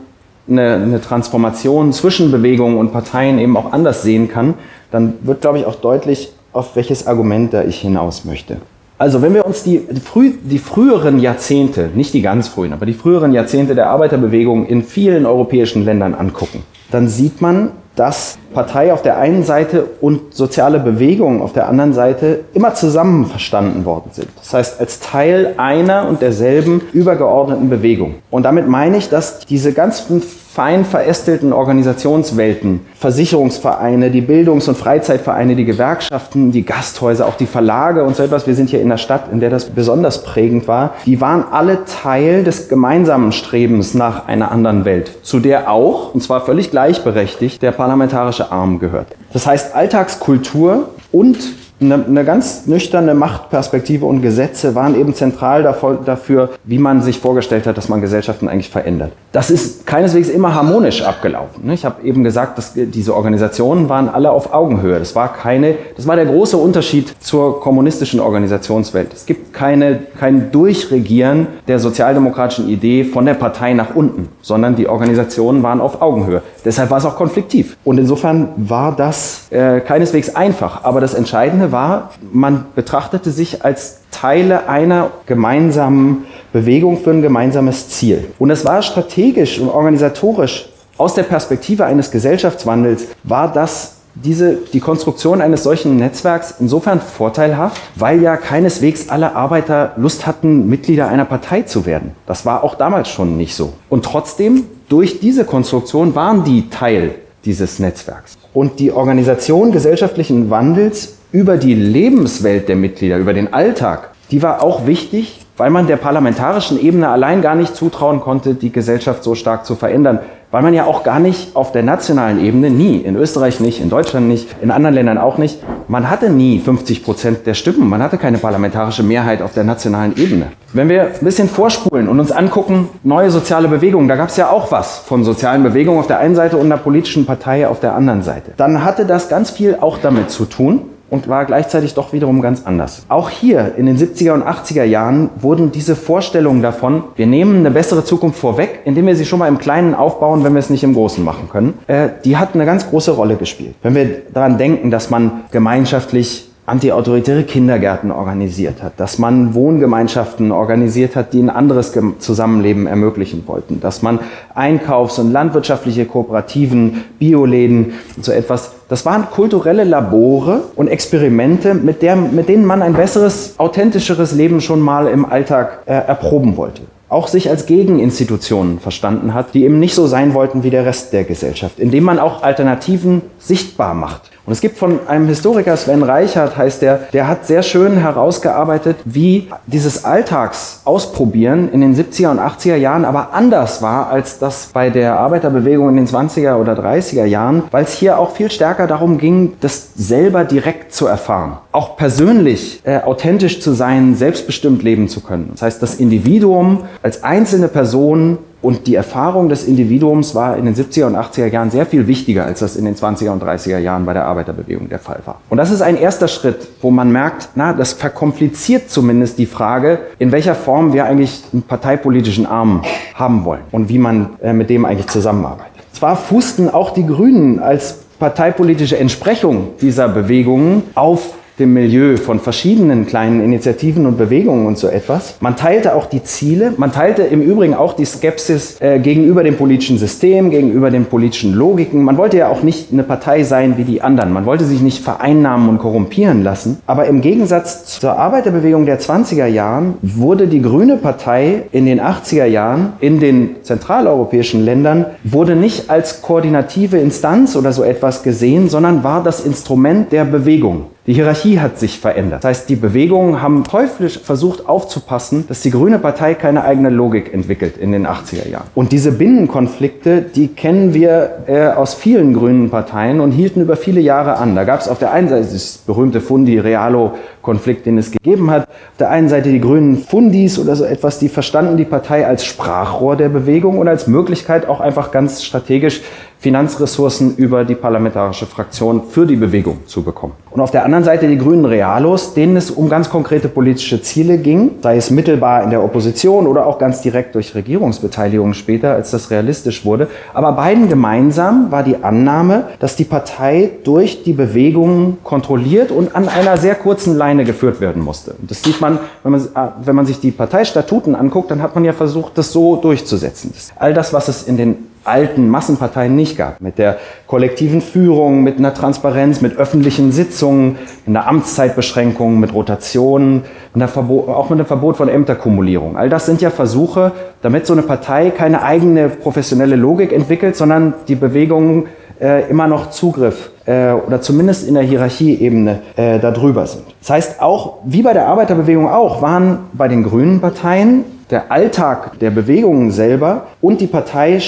eine, 0.48 0.74
eine 0.74 1.00
Transformation 1.00 1.92
zwischen 1.92 2.30
Bewegungen 2.30 2.78
und 2.78 2.92
Parteien 2.92 3.38
eben 3.38 3.56
auch 3.56 3.72
anders 3.72 4.02
sehen 4.02 4.28
kann, 4.28 4.54
dann 4.90 5.14
wird, 5.22 5.40
glaube 5.40 5.58
ich, 5.58 5.64
auch 5.64 5.76
deutlich, 5.76 6.32
auf 6.52 6.74
welches 6.76 7.06
Argument 7.06 7.52
da 7.52 7.62
ich 7.62 7.80
hinaus 7.80 8.24
möchte. 8.24 8.56
Also 8.98 9.20
wenn 9.20 9.34
wir 9.34 9.44
uns 9.44 9.62
die, 9.62 9.86
früh, 10.02 10.32
die, 10.42 10.58
früheren 10.58 11.18
Jahrzehnte, 11.18 11.90
nicht 11.94 12.14
die 12.14 12.22
ganz 12.22 12.48
frühen, 12.48 12.72
aber 12.72 12.86
die 12.86 12.94
früheren 12.94 13.32
Jahrzehnte 13.32 13.74
der 13.74 13.88
Arbeiterbewegung 13.90 14.66
in 14.66 14.82
vielen 14.82 15.26
europäischen 15.26 15.84
Ländern 15.84 16.14
angucken, 16.14 16.62
dann 16.90 17.06
sieht 17.08 17.42
man, 17.42 17.72
dass 17.94 18.38
Partei 18.54 18.92
auf 18.92 19.02
der 19.02 19.18
einen 19.18 19.42
Seite 19.42 19.86
und 20.00 20.34
soziale 20.34 20.78
Bewegung 20.78 21.42
auf 21.42 21.52
der 21.52 21.68
anderen 21.68 21.92
Seite 21.92 22.44
immer 22.54 22.74
zusammen 22.74 23.26
verstanden 23.26 23.84
worden 23.84 24.10
sind. 24.12 24.28
Das 24.36 24.54
heißt, 24.54 24.80
als 24.80 25.00
Teil 25.00 25.54
einer 25.56 26.08
und 26.08 26.22
derselben 26.22 26.82
übergeordneten 26.92 27.68
Bewegung. 27.68 28.16
Und 28.30 28.44
damit 28.44 28.68
meine 28.68 28.98
ich, 28.98 29.08
dass 29.08 29.40
diese 29.40 29.72
ganzen 29.72 30.22
fein 30.56 30.86
verästelten 30.86 31.52
Organisationswelten, 31.52 32.80
Versicherungsvereine, 32.98 34.10
die 34.10 34.22
Bildungs- 34.22 34.68
und 34.68 34.78
Freizeitvereine, 34.78 35.54
die 35.54 35.66
Gewerkschaften, 35.66 36.50
die 36.50 36.64
Gasthäuser, 36.64 37.26
auch 37.26 37.36
die 37.36 37.44
Verlage 37.44 38.04
und 38.04 38.16
so 38.16 38.22
etwas, 38.22 38.46
wir 38.46 38.54
sind 38.54 38.70
hier 38.70 38.80
in 38.80 38.88
der 38.88 38.96
Stadt, 38.96 39.24
in 39.30 39.40
der 39.40 39.50
das 39.50 39.66
besonders 39.66 40.22
prägend 40.22 40.66
war, 40.66 40.94
die 41.04 41.20
waren 41.20 41.44
alle 41.52 41.84
Teil 41.84 42.42
des 42.42 42.70
gemeinsamen 42.70 43.32
Strebens 43.32 43.92
nach 43.92 44.28
einer 44.28 44.50
anderen 44.50 44.86
Welt, 44.86 45.12
zu 45.20 45.40
der 45.40 45.70
auch, 45.70 46.14
und 46.14 46.22
zwar 46.22 46.40
völlig 46.46 46.70
gleichberechtigt, 46.70 47.60
der 47.60 47.72
parlamentarische 47.72 48.50
Arm 48.50 48.78
gehört. 48.78 49.08
Das 49.34 49.46
heißt, 49.46 49.74
Alltagskultur 49.74 50.88
und 51.12 51.36
eine, 51.80 52.04
eine 52.06 52.24
ganz 52.24 52.66
nüchterne 52.66 53.14
Machtperspektive 53.14 54.06
und 54.06 54.22
Gesetze 54.22 54.74
waren 54.74 54.98
eben 54.98 55.14
zentral 55.14 55.62
dafür, 55.62 56.50
wie 56.64 56.78
man 56.78 57.02
sich 57.02 57.18
vorgestellt 57.18 57.66
hat, 57.66 57.76
dass 57.76 57.88
man 57.88 58.00
Gesellschaften 58.00 58.48
eigentlich 58.48 58.70
verändert. 58.70 59.12
Das 59.32 59.50
ist 59.50 59.86
keineswegs 59.86 60.28
immer 60.30 60.54
harmonisch 60.54 61.02
abgelaufen. 61.02 61.70
Ich 61.70 61.84
habe 61.84 62.02
eben 62.02 62.24
gesagt, 62.24 62.56
dass 62.56 62.72
diese 62.74 63.14
Organisationen 63.14 63.88
waren 63.88 64.08
alle 64.08 64.30
auf 64.30 64.54
Augenhöhe. 64.54 64.98
Das 64.98 65.14
war 65.14 65.32
keine, 65.32 65.74
das 65.96 66.06
war 66.06 66.16
der 66.16 66.24
große 66.24 66.56
Unterschied 66.56 67.14
zur 67.20 67.60
kommunistischen 67.60 68.20
Organisationswelt. 68.20 69.12
Es 69.12 69.26
gibt 69.26 69.52
keine, 69.52 69.98
kein 70.18 70.50
Durchregieren 70.52 71.46
der 71.68 71.78
sozialdemokratischen 71.78 72.68
Idee 72.68 73.04
von 73.04 73.26
der 73.26 73.34
Partei 73.34 73.74
nach 73.74 73.94
unten, 73.94 74.28
sondern 74.40 74.76
die 74.76 74.88
Organisationen 74.88 75.62
waren 75.62 75.80
auf 75.80 76.00
Augenhöhe. 76.00 76.42
Deshalb 76.66 76.90
war 76.90 76.98
es 76.98 77.04
auch 77.04 77.14
konfliktiv. 77.14 77.76
Und 77.84 77.96
insofern 77.98 78.48
war 78.56 78.94
das 78.94 79.46
äh, 79.50 79.80
keineswegs 79.80 80.34
einfach. 80.34 80.82
Aber 80.82 81.00
das 81.00 81.14
Entscheidende 81.14 81.70
war, 81.70 82.10
man 82.32 82.66
betrachtete 82.74 83.30
sich 83.30 83.64
als 83.64 84.00
Teile 84.10 84.68
einer 84.68 85.10
gemeinsamen 85.26 86.26
Bewegung 86.52 86.98
für 86.98 87.10
ein 87.10 87.22
gemeinsames 87.22 87.90
Ziel. 87.90 88.24
Und 88.40 88.50
es 88.50 88.64
war 88.64 88.82
strategisch 88.82 89.60
und 89.60 89.68
organisatorisch 89.68 90.68
aus 90.98 91.14
der 91.14 91.22
Perspektive 91.22 91.84
eines 91.84 92.10
Gesellschaftswandels 92.10 93.06
war 93.22 93.52
das 93.52 93.96
diese, 94.14 94.56
die 94.72 94.80
Konstruktion 94.80 95.40
eines 95.42 95.62
solchen 95.62 95.98
Netzwerks 95.98 96.54
insofern 96.58 97.00
vorteilhaft, 97.00 97.80
weil 97.94 98.22
ja 98.22 98.36
keineswegs 98.36 99.10
alle 99.10 99.36
Arbeiter 99.36 99.92
Lust 99.96 100.26
hatten, 100.26 100.68
Mitglieder 100.68 101.08
einer 101.08 101.26
Partei 101.26 101.62
zu 101.62 101.86
werden. 101.86 102.12
Das 102.26 102.46
war 102.46 102.64
auch 102.64 102.74
damals 102.74 103.08
schon 103.08 103.36
nicht 103.36 103.54
so. 103.54 103.74
Und 103.90 104.04
trotzdem 104.04 104.64
durch 104.88 105.20
diese 105.20 105.44
Konstruktion 105.44 106.14
waren 106.14 106.44
die 106.44 106.68
Teil 106.70 107.16
dieses 107.44 107.78
Netzwerks. 107.78 108.36
Und 108.52 108.78
die 108.80 108.92
Organisation 108.92 109.72
gesellschaftlichen 109.72 110.50
Wandels 110.50 111.16
über 111.32 111.56
die 111.56 111.74
Lebenswelt 111.74 112.68
der 112.68 112.76
Mitglieder, 112.76 113.18
über 113.18 113.34
den 113.34 113.52
Alltag, 113.52 114.10
die 114.30 114.42
war 114.42 114.62
auch 114.62 114.86
wichtig, 114.86 115.40
weil 115.56 115.70
man 115.70 115.86
der 115.86 115.96
parlamentarischen 115.96 116.80
Ebene 116.80 117.08
allein 117.08 117.42
gar 117.42 117.54
nicht 117.54 117.74
zutrauen 117.76 118.20
konnte, 118.20 118.54
die 118.54 118.72
Gesellschaft 118.72 119.22
so 119.22 119.34
stark 119.34 119.64
zu 119.64 119.74
verändern 119.74 120.20
weil 120.50 120.62
man 120.62 120.74
ja 120.74 120.84
auch 120.84 121.02
gar 121.02 121.18
nicht 121.18 121.56
auf 121.56 121.72
der 121.72 121.82
nationalen 121.82 122.44
Ebene, 122.44 122.70
nie, 122.70 122.98
in 122.98 123.16
Österreich 123.16 123.60
nicht, 123.60 123.80
in 123.80 123.90
Deutschland 123.90 124.28
nicht, 124.28 124.48
in 124.62 124.70
anderen 124.70 124.94
Ländern 124.94 125.18
auch 125.18 125.38
nicht, 125.38 125.58
man 125.88 126.10
hatte 126.10 126.30
nie 126.30 126.58
50 126.58 127.04
Prozent 127.04 127.46
der 127.46 127.54
Stimmen, 127.54 127.88
man 127.88 128.02
hatte 128.02 128.18
keine 128.18 128.38
parlamentarische 128.38 129.02
Mehrheit 129.02 129.42
auf 129.42 129.52
der 129.52 129.64
nationalen 129.64 130.16
Ebene. 130.16 130.46
Wenn 130.72 130.88
wir 130.88 131.04
ein 131.04 131.12
bisschen 131.20 131.48
vorspulen 131.48 132.08
und 132.08 132.20
uns 132.20 132.32
angucken, 132.32 132.88
neue 133.02 133.30
soziale 133.30 133.68
Bewegungen, 133.68 134.08
da 134.08 134.16
gab 134.16 134.28
es 134.28 134.36
ja 134.36 134.50
auch 134.50 134.72
was 134.72 134.98
von 134.98 135.24
sozialen 135.24 135.62
Bewegungen 135.62 135.98
auf 135.98 136.06
der 136.06 136.18
einen 136.18 136.34
Seite 136.34 136.56
und 136.56 136.66
einer 136.66 136.76
politischen 136.76 137.26
Partei 137.26 137.68
auf 137.68 137.80
der 137.80 137.94
anderen 137.94 138.22
Seite. 138.22 138.52
Dann 138.56 138.84
hatte 138.84 139.06
das 139.06 139.28
ganz 139.28 139.50
viel 139.50 139.76
auch 139.80 139.98
damit 139.98 140.30
zu 140.30 140.44
tun, 140.44 140.82
und 141.10 141.28
war 141.28 141.44
gleichzeitig 141.44 141.94
doch 141.94 142.12
wiederum 142.12 142.40
ganz 142.40 142.64
anders. 142.64 143.04
Auch 143.08 143.30
hier 143.30 143.74
in 143.76 143.86
den 143.86 143.96
70er 143.96 144.32
und 144.32 144.42
80er 144.42 144.84
Jahren 144.84 145.30
wurden 145.40 145.72
diese 145.72 145.96
Vorstellungen 145.96 146.62
davon, 146.62 147.04
wir 147.16 147.26
nehmen 147.26 147.58
eine 147.58 147.70
bessere 147.70 148.04
Zukunft 148.04 148.38
vorweg, 148.38 148.80
indem 148.84 149.06
wir 149.06 149.16
sie 149.16 149.24
schon 149.24 149.38
mal 149.38 149.48
im 149.48 149.58
Kleinen 149.58 149.94
aufbauen, 149.94 150.44
wenn 150.44 150.54
wir 150.54 150.60
es 150.60 150.70
nicht 150.70 150.84
im 150.84 150.94
Großen 150.94 151.24
machen 151.24 151.48
können, 151.50 151.74
äh, 151.86 152.08
die 152.24 152.36
hat 152.36 152.54
eine 152.54 152.66
ganz 152.66 152.88
große 152.88 153.12
Rolle 153.12 153.36
gespielt. 153.36 153.74
Wenn 153.82 153.94
wir 153.94 154.22
daran 154.32 154.58
denken, 154.58 154.90
dass 154.90 155.10
man 155.10 155.42
gemeinschaftlich 155.50 156.45
antiautoritäre 156.66 157.44
Kindergärten 157.44 158.10
organisiert 158.10 158.82
hat, 158.82 158.94
dass 158.98 159.18
man 159.18 159.54
Wohngemeinschaften 159.54 160.50
organisiert 160.50 161.14
hat, 161.14 161.32
die 161.32 161.40
ein 161.40 161.48
anderes 161.48 161.92
Zusammenleben 162.18 162.88
ermöglichen 162.88 163.44
wollten, 163.46 163.80
dass 163.80 164.02
man 164.02 164.18
Einkaufs- 164.54 165.18
und 165.20 165.32
landwirtschaftliche 165.32 166.06
Kooperativen, 166.06 167.04
Bioläden 167.20 167.94
so 168.20 168.32
etwas, 168.32 168.72
das 168.88 169.06
waren 169.06 169.30
kulturelle 169.30 169.84
Labore 169.84 170.64
und 170.74 170.88
Experimente, 170.88 171.74
mit, 171.74 172.02
der, 172.02 172.16
mit 172.16 172.48
denen 172.48 172.66
man 172.66 172.82
ein 172.82 172.94
besseres, 172.94 173.54
authentischeres 173.58 174.32
Leben 174.32 174.60
schon 174.60 174.80
mal 174.80 175.06
im 175.06 175.24
Alltag 175.24 175.82
äh, 175.86 175.92
erproben 175.92 176.56
wollte 176.56 176.82
auch 177.08 177.28
sich 177.28 177.48
als 177.48 177.66
Gegeninstitutionen 177.66 178.80
verstanden 178.80 179.32
hat, 179.32 179.54
die 179.54 179.64
eben 179.64 179.78
nicht 179.78 179.94
so 179.94 180.08
sein 180.08 180.34
wollten 180.34 180.64
wie 180.64 180.70
der 180.70 180.84
Rest 180.84 181.12
der 181.12 181.22
Gesellschaft, 181.22 181.78
indem 181.78 182.02
man 182.02 182.18
auch 182.18 182.42
Alternativen 182.42 183.22
sichtbar 183.38 183.94
macht. 183.94 184.32
Und 184.46 184.52
es 184.52 184.60
gibt 184.60 184.78
von 184.78 185.00
einem 185.08 185.26
Historiker, 185.26 185.76
Sven 185.76 186.04
Reichert 186.04 186.56
heißt 186.56 186.80
der, 186.80 187.00
der 187.12 187.26
hat 187.26 187.46
sehr 187.46 187.64
schön 187.64 187.96
herausgearbeitet, 187.96 188.96
wie 189.04 189.48
dieses 189.66 190.04
Alltagsausprobieren 190.04 191.72
in 191.72 191.80
den 191.80 191.96
70er 191.96 192.30
und 192.30 192.38
80er 192.38 192.76
Jahren 192.76 193.04
aber 193.04 193.34
anders 193.34 193.82
war 193.82 194.08
als 194.08 194.38
das 194.38 194.70
bei 194.72 194.90
der 194.90 195.18
Arbeiterbewegung 195.18 195.88
in 195.88 195.96
den 195.96 196.06
20er 196.06 196.56
oder 196.56 196.74
30er 196.74 197.24
Jahren, 197.24 197.64
weil 197.72 197.84
es 197.84 197.92
hier 197.92 198.18
auch 198.18 198.36
viel 198.36 198.50
stärker 198.50 198.86
darum 198.86 199.18
ging, 199.18 199.54
das 199.60 199.90
selber 199.96 200.44
direkt 200.44 200.94
zu 200.94 201.06
erfahren. 201.06 201.58
Auch 201.72 201.96
persönlich 201.96 202.82
äh, 202.84 202.98
authentisch 202.98 203.60
zu 203.60 203.72
sein, 203.72 204.14
selbstbestimmt 204.14 204.82
leben 204.82 205.08
zu 205.08 205.20
können. 205.20 205.50
Das 205.52 205.62
heißt, 205.62 205.82
das 205.82 205.96
Individuum 205.96 206.84
als 207.02 207.24
einzelne 207.24 207.68
Person 207.68 208.38
und 208.66 208.88
die 208.88 208.96
Erfahrung 208.96 209.48
des 209.48 209.62
Individuums 209.62 210.34
war 210.34 210.56
in 210.56 210.64
den 210.64 210.74
70er 210.74 211.06
und 211.06 211.14
80er 211.14 211.46
Jahren 211.46 211.70
sehr 211.70 211.86
viel 211.86 212.08
wichtiger, 212.08 212.44
als 212.44 212.58
das 212.58 212.74
in 212.74 212.84
den 212.84 212.96
20er 212.96 213.30
und 213.30 213.40
30er 213.40 213.78
Jahren 213.78 214.04
bei 214.04 214.12
der 214.12 214.24
Arbeiterbewegung 214.24 214.88
der 214.88 214.98
Fall 214.98 215.20
war. 215.24 215.36
Und 215.50 215.58
das 215.58 215.70
ist 215.70 215.82
ein 215.82 215.96
erster 215.96 216.26
Schritt, 216.26 216.66
wo 216.82 216.90
man 216.90 217.12
merkt, 217.12 217.50
na, 217.54 217.72
das 217.72 217.92
verkompliziert 217.92 218.90
zumindest 218.90 219.38
die 219.38 219.46
Frage, 219.46 220.00
in 220.18 220.32
welcher 220.32 220.56
Form 220.56 220.92
wir 220.92 221.04
eigentlich 221.04 221.44
einen 221.52 221.62
parteipolitischen 221.62 222.44
Arm 222.44 222.82
haben 223.14 223.44
wollen 223.44 223.62
und 223.70 223.88
wie 223.88 224.00
man 224.00 224.30
äh, 224.42 224.52
mit 224.52 224.68
dem 224.68 224.84
eigentlich 224.84 225.06
zusammenarbeitet. 225.06 225.70
Zwar 225.92 226.16
fußten 226.16 226.68
auch 226.68 226.90
die 226.90 227.06
Grünen 227.06 227.60
als 227.60 228.00
parteipolitische 228.18 228.98
Entsprechung 228.98 229.68
dieser 229.80 230.08
Bewegungen 230.08 230.82
auf 230.96 231.35
dem 231.58 231.72
Milieu 231.72 232.16
von 232.16 232.38
verschiedenen 232.38 233.06
kleinen 233.06 233.42
Initiativen 233.42 234.06
und 234.06 234.18
Bewegungen 234.18 234.66
und 234.66 234.76
so 234.78 234.88
etwas. 234.88 235.36
Man 235.40 235.56
teilte 235.56 235.94
auch 235.94 236.06
die 236.06 236.22
Ziele, 236.22 236.74
man 236.76 236.92
teilte 236.92 237.22
im 237.22 237.40
Übrigen 237.40 237.74
auch 237.74 237.94
die 237.94 238.04
Skepsis 238.04 238.80
äh, 238.80 238.98
gegenüber 238.98 239.42
dem 239.42 239.56
politischen 239.56 239.98
System, 239.98 240.50
gegenüber 240.50 240.90
den 240.90 241.06
politischen 241.06 241.54
Logiken. 241.54 242.02
Man 242.02 242.18
wollte 242.18 242.36
ja 242.36 242.48
auch 242.48 242.62
nicht 242.62 242.92
eine 242.92 243.02
Partei 243.02 243.42
sein 243.42 243.78
wie 243.78 243.84
die 243.84 244.02
anderen. 244.02 244.32
Man 244.32 244.44
wollte 244.44 244.64
sich 244.64 244.80
nicht 244.80 245.02
vereinnahmen 245.02 245.68
und 245.68 245.78
korrumpieren 245.78 246.42
lassen. 246.42 246.78
Aber 246.86 247.06
im 247.06 247.20
Gegensatz 247.22 247.98
zur 248.00 248.18
Arbeiterbewegung 248.18 248.84
der 248.84 249.00
20er 249.00 249.46
Jahren 249.46 249.94
wurde 250.02 250.48
die 250.48 250.60
Grüne 250.60 250.96
Partei 250.96 251.62
in 251.72 251.86
den 251.86 252.00
80er 252.00 252.44
Jahren 252.44 252.92
in 253.00 253.20
den 253.20 253.56
zentraleuropäischen 253.62 254.64
Ländern 254.64 255.06
wurde 255.24 255.56
nicht 255.56 255.90
als 255.90 256.22
koordinative 256.22 256.98
Instanz 256.98 257.56
oder 257.56 257.72
so 257.72 257.82
etwas 257.82 258.22
gesehen, 258.22 258.68
sondern 258.68 259.04
war 259.04 259.22
das 259.22 259.44
Instrument 259.44 260.12
der 260.12 260.24
Bewegung. 260.24 260.86
Die 261.06 261.14
Hierarchie 261.14 261.60
hat 261.60 261.78
sich 261.78 262.00
verändert. 262.00 262.42
Das 262.42 262.48
heißt, 262.48 262.68
die 262.68 262.74
Bewegungen 262.74 263.40
haben 263.40 263.62
teuflisch 263.62 264.18
versucht 264.18 264.68
aufzupassen, 264.68 265.44
dass 265.46 265.60
die 265.60 265.70
Grüne 265.70 266.00
Partei 266.00 266.34
keine 266.34 266.64
eigene 266.64 266.90
Logik 266.90 267.32
entwickelt 267.32 267.76
in 267.78 267.92
den 267.92 268.08
80er 268.08 268.48
Jahren. 268.48 268.66
Und 268.74 268.90
diese 268.90 269.12
Binnenkonflikte, 269.12 270.20
die 270.22 270.48
kennen 270.48 270.94
wir 270.94 271.44
äh, 271.46 271.68
aus 271.68 271.94
vielen 271.94 272.34
grünen 272.34 272.70
Parteien 272.70 273.20
und 273.20 273.30
hielten 273.30 273.60
über 273.60 273.76
viele 273.76 274.00
Jahre 274.00 274.38
an. 274.38 274.56
Da 274.56 274.64
gab 274.64 274.80
es 274.80 274.88
auf 274.88 274.98
der 274.98 275.12
einen 275.12 275.28
Seite 275.28 275.46
das 275.52 275.78
berühmte 275.78 276.20
Fundi-Realo-Konflikt, 276.20 277.86
den 277.86 277.98
es 277.98 278.10
gegeben 278.10 278.50
hat. 278.50 278.62
Auf 278.68 278.96
der 278.98 279.10
einen 279.10 279.28
Seite 279.28 279.50
die 279.50 279.60
grünen 279.60 279.98
Fundis 279.98 280.58
oder 280.58 280.74
so 280.74 280.84
etwas, 280.84 281.20
die 281.20 281.28
verstanden 281.28 281.76
die 281.76 281.84
Partei 281.84 282.26
als 282.26 282.44
Sprachrohr 282.44 283.14
der 283.14 283.28
Bewegung 283.28 283.78
und 283.78 283.86
als 283.86 284.08
Möglichkeit 284.08 284.68
auch 284.68 284.80
einfach 284.80 285.12
ganz 285.12 285.44
strategisch 285.44 286.00
Finanzressourcen 286.46 287.34
über 287.34 287.64
die 287.64 287.74
parlamentarische 287.74 288.46
Fraktion 288.46 289.02
für 289.10 289.26
die 289.26 289.34
Bewegung 289.34 289.78
zu 289.86 290.04
bekommen. 290.04 290.34
Und 290.52 290.60
auf 290.60 290.70
der 290.70 290.84
anderen 290.84 291.02
Seite 291.02 291.26
die 291.26 291.38
grünen 291.38 291.64
Realos, 291.64 292.34
denen 292.34 292.56
es 292.56 292.70
um 292.70 292.88
ganz 292.88 293.10
konkrete 293.10 293.48
politische 293.48 294.00
Ziele 294.00 294.38
ging, 294.38 294.70
sei 294.80 294.96
es 294.96 295.10
mittelbar 295.10 295.64
in 295.64 295.70
der 295.70 295.82
Opposition 295.82 296.46
oder 296.46 296.66
auch 296.66 296.78
ganz 296.78 297.02
direkt 297.02 297.34
durch 297.34 297.56
Regierungsbeteiligung 297.56 298.54
später, 298.54 298.92
als 298.92 299.10
das 299.10 299.32
realistisch 299.32 299.84
wurde. 299.84 300.06
Aber 300.34 300.52
beiden 300.52 300.88
gemeinsam 300.88 301.72
war 301.72 301.82
die 301.82 302.04
Annahme, 302.04 302.66
dass 302.78 302.94
die 302.94 303.02
Partei 303.02 303.70
durch 303.82 304.22
die 304.22 304.32
Bewegung 304.32 305.18
kontrolliert 305.24 305.90
und 305.90 306.14
an 306.14 306.28
einer 306.28 306.58
sehr 306.58 306.76
kurzen 306.76 307.16
Leine 307.16 307.44
geführt 307.44 307.80
werden 307.80 308.04
musste. 308.04 308.36
Und 308.40 308.52
das 308.52 308.62
sieht 308.62 308.80
man, 308.80 309.00
wenn 309.24 309.32
man, 309.32 309.48
wenn 309.84 309.96
man 309.96 310.06
sich 310.06 310.20
die 310.20 310.30
Parteistatuten 310.30 311.16
anguckt, 311.16 311.50
dann 311.50 311.60
hat 311.60 311.74
man 311.74 311.84
ja 311.84 311.92
versucht, 311.92 312.38
das 312.38 312.52
so 312.52 312.76
durchzusetzen. 312.76 313.52
All 313.80 313.92
das, 313.92 314.12
was 314.12 314.28
es 314.28 314.44
in 314.44 314.56
den 314.56 314.76
alten 315.06 315.48
Massenparteien 315.48 316.14
nicht 316.14 316.36
gab. 316.36 316.60
Mit 316.60 316.78
der 316.78 316.98
kollektiven 317.26 317.80
Führung, 317.80 318.42
mit 318.42 318.58
einer 318.58 318.74
Transparenz, 318.74 319.40
mit 319.40 319.56
öffentlichen 319.56 320.12
Sitzungen, 320.12 320.76
einer 321.06 321.26
Amtszeitbeschränkung, 321.26 322.38
mit 322.40 322.52
Rotationen, 322.54 323.42
auch 323.74 324.50
mit 324.50 324.58
einem 324.58 324.66
Verbot 324.66 324.96
von 324.96 325.08
Ämterkumulierung. 325.08 325.96
All 325.96 326.08
das 326.08 326.26
sind 326.26 326.40
ja 326.40 326.50
Versuche, 326.50 327.12
damit 327.42 327.66
so 327.66 327.72
eine 327.72 327.82
Partei 327.82 328.30
keine 328.30 328.62
eigene 328.62 329.08
professionelle 329.08 329.76
Logik 329.76 330.12
entwickelt, 330.12 330.56
sondern 330.56 330.94
die 331.08 331.14
Bewegungen 331.14 331.88
äh, 332.20 332.48
immer 332.48 332.66
noch 332.66 332.90
Zugriff 332.90 333.50
äh, 333.66 333.92
oder 333.92 334.20
zumindest 334.20 334.66
in 334.66 334.74
der 334.74 334.82
Hierarchieebene 334.82 335.80
äh, 335.96 336.18
darüber 336.18 336.66
sind. 336.66 336.84
Das 337.00 337.10
heißt, 337.10 337.42
auch 337.42 337.78
wie 337.84 338.02
bei 338.02 338.12
der 338.12 338.26
Arbeiterbewegung 338.26 338.88
auch, 338.88 339.20
waren 339.22 339.58
bei 339.72 339.88
den 339.88 340.02
grünen 340.02 340.40
Parteien 340.40 341.04
der 341.30 341.50
Alltag 341.50 342.18
der 342.20 342.30
Bewegungen 342.30 342.90
selber 342.90 343.48
und 343.60 343.80
die 343.80 343.86
Partei 343.86 344.40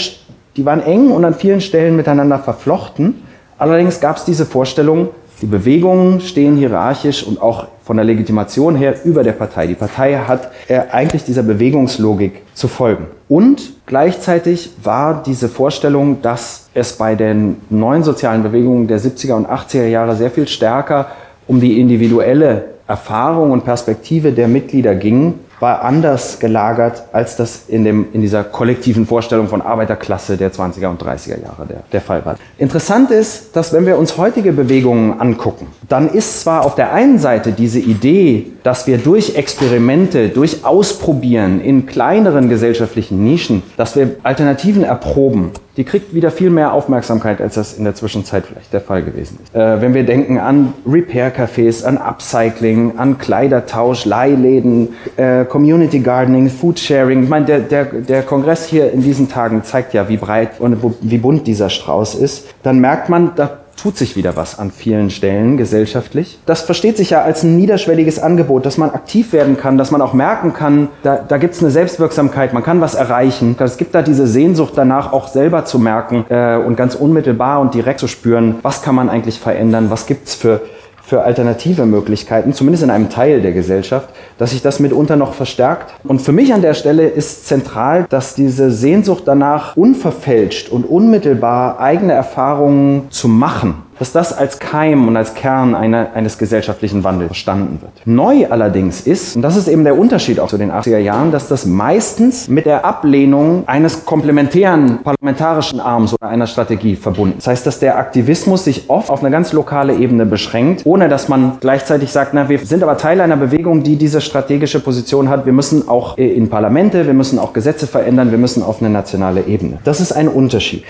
die 0.57 0.65
waren 0.65 0.83
eng 0.83 1.11
und 1.11 1.25
an 1.25 1.35
vielen 1.35 1.61
Stellen 1.61 1.97
miteinander 1.97 2.39
verflochten. 2.39 3.23
Allerdings 3.59 4.01
gab 4.01 4.17
es 4.17 4.25
diese 4.25 4.47
Vorstellung, 4.47 5.09
die 5.41 5.47
Bewegungen 5.47 6.21
stehen 6.21 6.57
hierarchisch 6.57 7.23
und 7.23 7.41
auch 7.41 7.69
von 7.85 7.97
der 7.97 8.05
Legitimation 8.05 8.75
her 8.75 8.97
über 9.05 9.23
der 9.23 9.33
Partei. 9.33 9.69
Die 9.69 9.75
Partei 9.75 10.17
hat 10.17 10.51
äh, 10.67 10.81
eigentlich 10.91 11.25
dieser 11.25 11.45
Bewegungslogik 11.45 12.43
zu 12.55 12.67
folgen. 12.67 13.07
Und 13.29 13.73
gleichzeitig 13.87 14.71
war 14.83 15.23
diese 15.23 15.49
Vorstellung, 15.49 16.21
dass 16.23 16.69
es 16.75 16.95
bei 16.95 17.15
den 17.15 17.57
neuen 17.71 18.03
sozialen 18.03 18.43
Bewegungen 18.43 18.89
der 18.89 19.01
70er 19.01 19.35
und 19.35 19.49
80er 19.49 19.87
Jahre 19.87 20.17
sehr 20.17 20.31
viel 20.31 20.49
stärker 20.49 21.07
um 21.47 21.61
die 21.61 21.81
individuelle 21.81 22.65
Erfahrung 22.89 23.53
und 23.53 23.65
Perspektive 23.65 24.33
der 24.33 24.49
Mitglieder 24.49 24.95
ging 24.95 25.35
war 25.61 25.83
anders 25.83 26.39
gelagert, 26.39 27.03
als 27.13 27.37
das 27.37 27.63
in, 27.69 27.85
dem, 27.85 28.07
in 28.13 28.21
dieser 28.21 28.45
kollektiven 28.45 29.07
Vorstellung 29.07 29.49
von 29.49 29.63
Arbeiterklasse 29.63 30.37
der 30.37 30.53
20er 30.53 30.89
und 30.89 31.03
30er 31.03 31.43
Jahre 31.43 31.67
der, 31.67 31.83
der 31.93 32.01
Fall 32.01 32.25
war. 32.25 32.37
Interessant 32.59 33.11
ist, 33.11 33.57
dass 33.57 33.73
wenn 33.73 33.87
wir 33.87 33.99
uns 33.99 34.17
heutige 34.17 34.53
Bewegungen 34.53 35.21
angucken, 35.21 35.67
dann 35.89 36.09
ist 36.09 36.43
zwar 36.43 36.65
auf 36.65 36.75
der 36.75 36.93
einen 36.93 37.19
Seite 37.19 37.53
diese 37.53 37.81
Idee, 37.81 38.53
dass 38.69 38.87
wir 38.87 38.99
durch 38.99 39.35
Experimente, 39.35 40.29
durch 40.29 40.67
Ausprobieren 40.67 41.63
in 41.63 41.87
kleineren 41.87 42.51
gesellschaftlichen 42.51 43.25
Nischen, 43.25 43.63
dass 43.79 43.97
wir 43.97 44.17
Alternativen 44.25 44.85
erproben, 44.85 45.53
die 45.79 45.85
kriegt 45.85 46.13
wieder 46.13 46.31
viel 46.31 46.51
mehr 46.51 46.75
Aufmerksamkeit, 46.75 47.41
als 47.41 47.55
das 47.55 47.79
in 47.79 47.85
der 47.85 47.95
Zwischenzeit 47.95 48.45
vielleicht 48.45 48.71
der 48.75 48.83
Fall 48.83 49.03
gewesen 49.03 49.39
ist. 49.43 49.55
Äh, 49.55 49.81
wenn 49.81 49.95
wir 49.95 50.05
denken 50.05 50.37
an 50.37 50.75
Repair-Cafés, 50.87 51.83
an 51.83 51.97
Upcycling, 51.97 52.99
an 52.99 53.17
Kleidertausch, 53.17 54.05
Leihläden, 54.05 54.91
äh, 55.17 55.47
Community 55.47 56.01
Gardening, 56.01 56.51
Food 56.51 56.79
Sharing. 56.79 57.23
Ich 57.23 57.29
meine, 57.31 57.47
der, 57.47 57.61
der, 57.61 57.85
der 57.87 58.23
Kongress 58.23 58.67
hier 58.67 58.93
in 58.93 59.01
diesen 59.01 59.31
Tagen 59.31 59.65
zeigt 59.65 59.95
ja, 59.95 60.11
wie 60.11 60.19
breit 60.19 60.61
und 60.61 60.77
wie 61.01 61.17
bunt 61.17 61.47
dieser 61.47 61.71
Strauß 61.71 62.17
ist. 62.17 62.49
Dann 62.63 62.81
merkt 62.81 63.09
man, 63.09 63.33
da 63.35 63.61
tut 63.81 63.97
sich 63.97 64.17
wieder 64.17 64.37
was 64.37 64.59
an 64.59 64.71
vielen 64.71 65.09
Stellen 65.11 65.57
gesellschaftlich. 65.57 66.39
Das 66.47 66.63
versteht 66.63 66.97
sich 66.97 67.11
ja 67.11 67.23
als 67.23 67.45
ein 67.45 67.57
niederschwelliges 67.57 68.19
Angebot, 68.19 68.67
dass 68.67 68.77
man 68.77 68.91
aktiv 68.91 69.33
werden 69.33 69.57
kann, 69.57 69.79
dass 69.79 69.91
man 69.91 70.03
auch 70.03 70.13
merken 70.13 70.53
kann, 70.53 70.89
da, 71.03 71.17
da 71.17 71.39
gibt 71.39 71.55
es 71.55 71.63
eine 71.63 71.71
Selbstwirksamkeit, 71.71 72.53
man 72.53 72.63
kann 72.63 72.81
was 72.81 72.95
erreichen. 72.95 73.57
Es 73.59 73.77
gibt 73.77 73.95
da 73.95 74.03
diese 74.03 74.27
Sehnsucht 74.27 74.73
danach 74.77 75.13
auch 75.13 75.29
selber 75.29 75.65
zu 75.65 75.79
merken 75.79 76.25
äh, 76.29 76.57
und 76.57 76.77
ganz 76.77 76.95
unmittelbar 76.95 77.61
und 77.61 77.75
direkt 77.75 78.01
zu 78.01 78.09
spüren, 78.09 78.57
was 78.63 78.83
kann 78.83 78.95
man 78.95 79.09
eigentlich 79.09 79.39
verändern, 79.39 79.91
was 79.91 80.07
gibt's 80.07 80.35
für 80.35 80.61
für 81.09 81.23
alternative 81.23 81.87
Möglichkeiten, 81.87 82.53
zumindest 82.53 82.85
in 82.85 82.91
einem 82.91 83.09
Teil 83.09 83.41
der 83.41 83.53
Gesellschaft, 83.53 84.11
dass 84.37 84.51
sich 84.51 84.61
das 84.61 84.79
mitunter 84.79 85.17
noch 85.17 85.33
verstärkt. 85.33 85.95
Und 86.05 86.21
für 86.21 86.33
mich 86.33 86.53
an 86.53 86.61
der 86.61 86.75
Stelle 86.75 87.09
ist 87.09 87.47
zentral, 87.47 88.05
dass 88.11 88.35
diese 88.35 88.71
Sehnsucht 88.71 89.23
danach 89.25 89.75
unverfälscht 89.75 90.69
und 90.69 90.85
unmittelbar 90.85 91.81
eigene 91.81 92.13
Erfahrungen 92.13 93.07
zu 93.09 93.27
machen, 93.27 93.88
dass 93.99 94.13
das 94.13 94.33
als 94.33 94.59
Keim 94.59 95.09
und 95.09 95.17
als 95.17 95.35
Kern 95.35 95.75
eine, 95.75 96.13
eines 96.15 96.39
gesellschaftlichen 96.39 97.05
Wandels 97.05 97.29
verstanden 97.29 97.79
wird. 97.81 97.93
Neu 98.05 98.47
allerdings 98.49 99.01
ist, 99.01 99.37
und 99.37 99.43
das 99.43 99.57
ist 99.57 99.69
eben 99.69 99.85
der 99.85 99.99
Unterschied 99.99 100.41
auch 100.41 100.49
zu 100.49 100.59
den 100.59 100.71
80er 100.71 100.99
Jahren, 100.99 101.33
dass 101.33 101.49
das 101.49 101.67
meistens 101.67 102.49
mit 102.49 102.67
der 102.67 102.85
Ablehnung 102.85 103.65
eines 103.67 104.05
komplementären 104.05 105.03
parlamentarischen 105.03 105.81
Arms 105.81 106.15
oder 106.15 106.29
einer 106.29 106.47
Strategie 106.47 106.97
verbunden 106.97 107.39
ist. 107.39 107.47
Das 107.47 107.53
heißt, 107.53 107.67
dass 107.67 107.79
der 107.79 107.99
Aktivismus 107.99 108.65
sich 108.65 108.89
oft 108.89 109.11
auf 109.11 109.21
eine 109.21 109.31
ganz 109.31 109.53
lokale 109.53 109.95
Ebene 109.95 110.27
beschränkt, 110.27 110.83
ohne 110.85 111.09
dass 111.09 111.29
man 111.29 111.59
gleichzeitig 111.61 112.11
sagt, 112.11 112.35
na, 112.35 112.49
wir 112.49 112.59
sind 112.59 112.83
aber 112.83 112.97
Teil 112.97 113.21
einer 113.21 113.37
Bewegung, 113.37 113.83
die 113.83 113.97
diese 113.97 114.21
strategische 114.21 114.81
Position 114.81 115.29
hat. 115.29 115.47
Wir 115.47 115.53
müssen 115.53 115.89
auch 115.89 116.17
in 116.19 116.49
Parlamente, 116.49 117.07
wir 117.07 117.15
müssen 117.15 117.39
auch 117.39 117.53
Gesetze 117.53 117.87
verändern, 117.87 118.31
wir 118.31 118.39
müssen 118.39 118.63
auf 118.63 118.81
eine 118.81 118.91
nationale 118.91 119.43
Ebene. 119.47 119.79
Das 119.85 120.01
ist 120.01 120.13
ein 120.13 120.29
Unterschied 120.29 120.85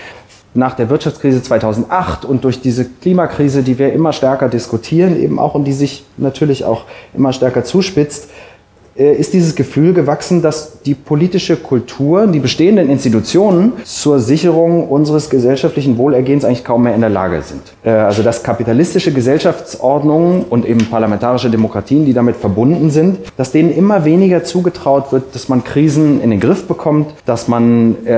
nach 0.53 0.75
der 0.75 0.89
Wirtschaftskrise 0.89 1.43
2008 1.43 2.25
und 2.25 2.43
durch 2.43 2.61
diese 2.61 2.85
Klimakrise, 2.85 3.63
die 3.63 3.77
wir 3.77 3.93
immer 3.93 4.13
stärker 4.13 4.49
diskutieren, 4.49 5.21
eben 5.21 5.39
auch 5.39 5.55
und 5.55 5.65
die 5.65 5.73
sich 5.73 6.05
natürlich 6.17 6.65
auch 6.65 6.85
immer 7.13 7.33
stärker 7.33 7.63
zuspitzt, 7.63 8.29
äh, 8.97 9.13
ist 9.13 9.33
dieses 9.33 9.55
Gefühl 9.55 9.93
gewachsen, 9.93 10.41
dass 10.41 10.78
die 10.89 10.95
politische 10.95 11.55
Kultur, 11.55 12.25
die 12.25 12.39
bestehenden 12.39 12.89
Institutionen 12.89 13.73
zur 13.83 14.19
Sicherung 14.19 14.87
unseres 14.87 15.29
gesellschaftlichen 15.29 15.99
Wohlergehens 15.99 16.43
eigentlich 16.43 16.63
kaum 16.63 16.81
mehr 16.81 16.95
in 16.95 17.01
der 17.01 17.11
Lage 17.11 17.43
sind. 17.43 17.61
Äh, 17.83 17.91
also 17.91 18.23
dass 18.23 18.41
kapitalistische 18.41 19.13
Gesellschaftsordnungen 19.13 20.45
und 20.49 20.65
eben 20.65 20.87
parlamentarische 20.89 21.51
Demokratien, 21.51 22.05
die 22.05 22.13
damit 22.13 22.37
verbunden 22.37 22.89
sind, 22.89 23.19
dass 23.37 23.51
denen 23.51 23.71
immer 23.71 24.03
weniger 24.03 24.43
zugetraut 24.43 25.11
wird, 25.11 25.35
dass 25.35 25.47
man 25.47 25.63
Krisen 25.63 26.23
in 26.23 26.31
den 26.31 26.39
Griff 26.39 26.67
bekommt, 26.67 27.13
dass 27.27 27.47
man 27.47 27.95
äh, 28.05 28.11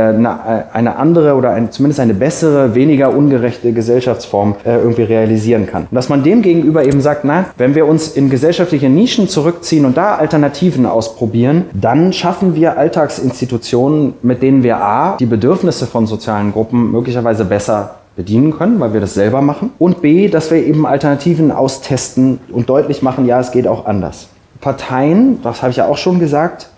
eine 0.72 0.96
andere 0.96 1.36
oder 1.36 1.58
zumindest 1.72 2.00
eine 2.00 2.14
bessere, 2.14 2.74
weniger 2.74 3.14
ungerechte 3.14 3.74
Gesellschaftsform 3.74 4.56
irgendwie 4.64 5.04
realisieren 5.04 5.66
kann. 5.66 5.88
Und 5.92 5.96
dass 5.96 6.08
man 6.08 6.24
dem 6.24 6.42
gegenüber 6.42 6.86
eben 6.86 7.02
sagt, 7.02 7.26
na, 7.26 7.48
wenn 7.58 7.76
wir 7.76 7.86
uns 7.86 8.10
in 8.10 8.30
gesellschaftliche 8.30 8.90
Nischen 8.90 9.28
zurückziehen 9.28 9.86
und 9.86 9.98
da 9.98 10.16
Alternativen 10.16 10.86
ausprobieren, 10.86 11.66
dann 11.74 12.14
schaffen 12.14 12.56
wir 12.56 12.61
Alltagsinstitutionen, 12.68 14.14
mit 14.22 14.42
denen 14.42 14.64
wir 14.64 14.78
A, 14.78 15.18
die 15.18 15.26
Bedürfnisse 15.26 15.88
von 15.88 16.08
sozialen 16.08 16.52
Gruppen 16.52 16.92
möglicherweise 16.92 17.46
besser 17.46 17.96
bedienen 18.16 18.58
können, 18.58 18.80
weil 18.80 18.94
wir 18.94 19.02
das 19.02 19.14
selber 19.14 19.42
machen. 19.42 19.72
Und 19.80 20.02
B, 20.02 20.28
dass 20.28 20.52
wir 20.52 20.58
eben 20.58 20.86
Alternativen 20.86 21.52
austesten 21.52 22.40
und 22.52 22.70
deutlich 22.70 23.02
machen, 23.02 23.26
ja, 23.26 23.40
es 23.40 23.52
geht 23.52 23.68
auch 23.68 23.86
anders. 23.86 24.28
Parteien, 24.60 25.42
das 25.44 25.62
habe 25.62 25.72
ich 25.72 25.78
ja 25.78 25.88
auch 25.88 25.98
schon 25.98 26.20
gesagt, 26.20 26.70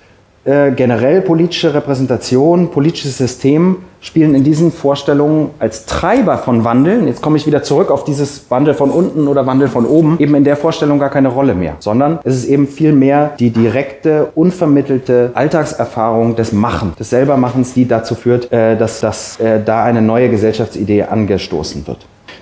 äh, 0.46 0.72
generell 0.72 1.22
politische 1.22 1.74
Repräsentation, 1.74 2.70
politisches 2.70 3.18
System 3.18 3.78
spielen 4.02 4.36
in 4.36 4.44
diesen 4.44 4.74
Vorstellungen 4.74 5.52
als 5.60 5.86
Treiber 5.86 6.38
von 6.38 6.66
Wandeln, 6.66 7.08
jetzt 7.08 7.22
komme 7.22 7.38
ich 7.38 7.48
wieder 7.48 7.64
zurück 7.64 7.90
auf 7.90 8.04
dieses 8.04 8.52
Wandel 8.52 8.74
von 8.74 8.92
unten 8.92 9.30
oder 9.30 9.46
Wandel 9.46 9.70
von 9.70 9.86
oben, 9.86 10.18
eben 10.20 10.36
in 10.36 10.44
der 10.44 10.58
Vorstellung 10.58 11.00
gar 11.00 11.12
keine 11.12 11.30
Rolle 11.30 11.56
mehr, 11.56 11.78
sondern 11.80 12.20
es 12.26 12.36
ist 12.36 12.46
eben 12.46 12.68
viel 12.68 12.92
mehr 12.92 13.32
die 13.40 13.52
direkte, 13.52 14.32
unvermittelte 14.36 15.32
Alltagserfahrung 15.34 16.36
des 16.36 16.52
Machen, 16.52 16.92
des 17.00 17.10
Selbermachens, 17.10 17.74
die 17.74 17.88
dazu 17.88 18.14
führt, 18.14 18.52
äh, 18.52 18.76
dass, 18.76 19.00
dass 19.00 19.40
äh, 19.40 19.62
da 19.64 19.86
eine 19.86 20.02
neue 20.02 20.30
Gesellschaftsidee 20.30 21.04
angestoßen 21.04 21.88
wird. 21.88 22.00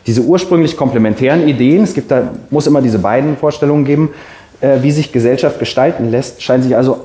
Diese 0.07 0.21
ursprünglich 0.21 0.75
komplementären 0.75 1.47
Ideen, 1.47 1.83
es 1.83 1.93
gibt 1.93 2.09
da, 2.09 2.31
muss 2.49 2.65
immer 2.65 2.81
diese 2.81 2.97
beiden 2.97 3.37
Vorstellungen 3.37 3.85
geben, 3.85 4.09
wie 4.81 4.91
sich 4.91 5.11
Gesellschaft 5.11 5.57
gestalten 5.57 6.11
lässt, 6.11 6.43
scheinen 6.43 6.61
sich 6.61 6.75
also 6.75 6.99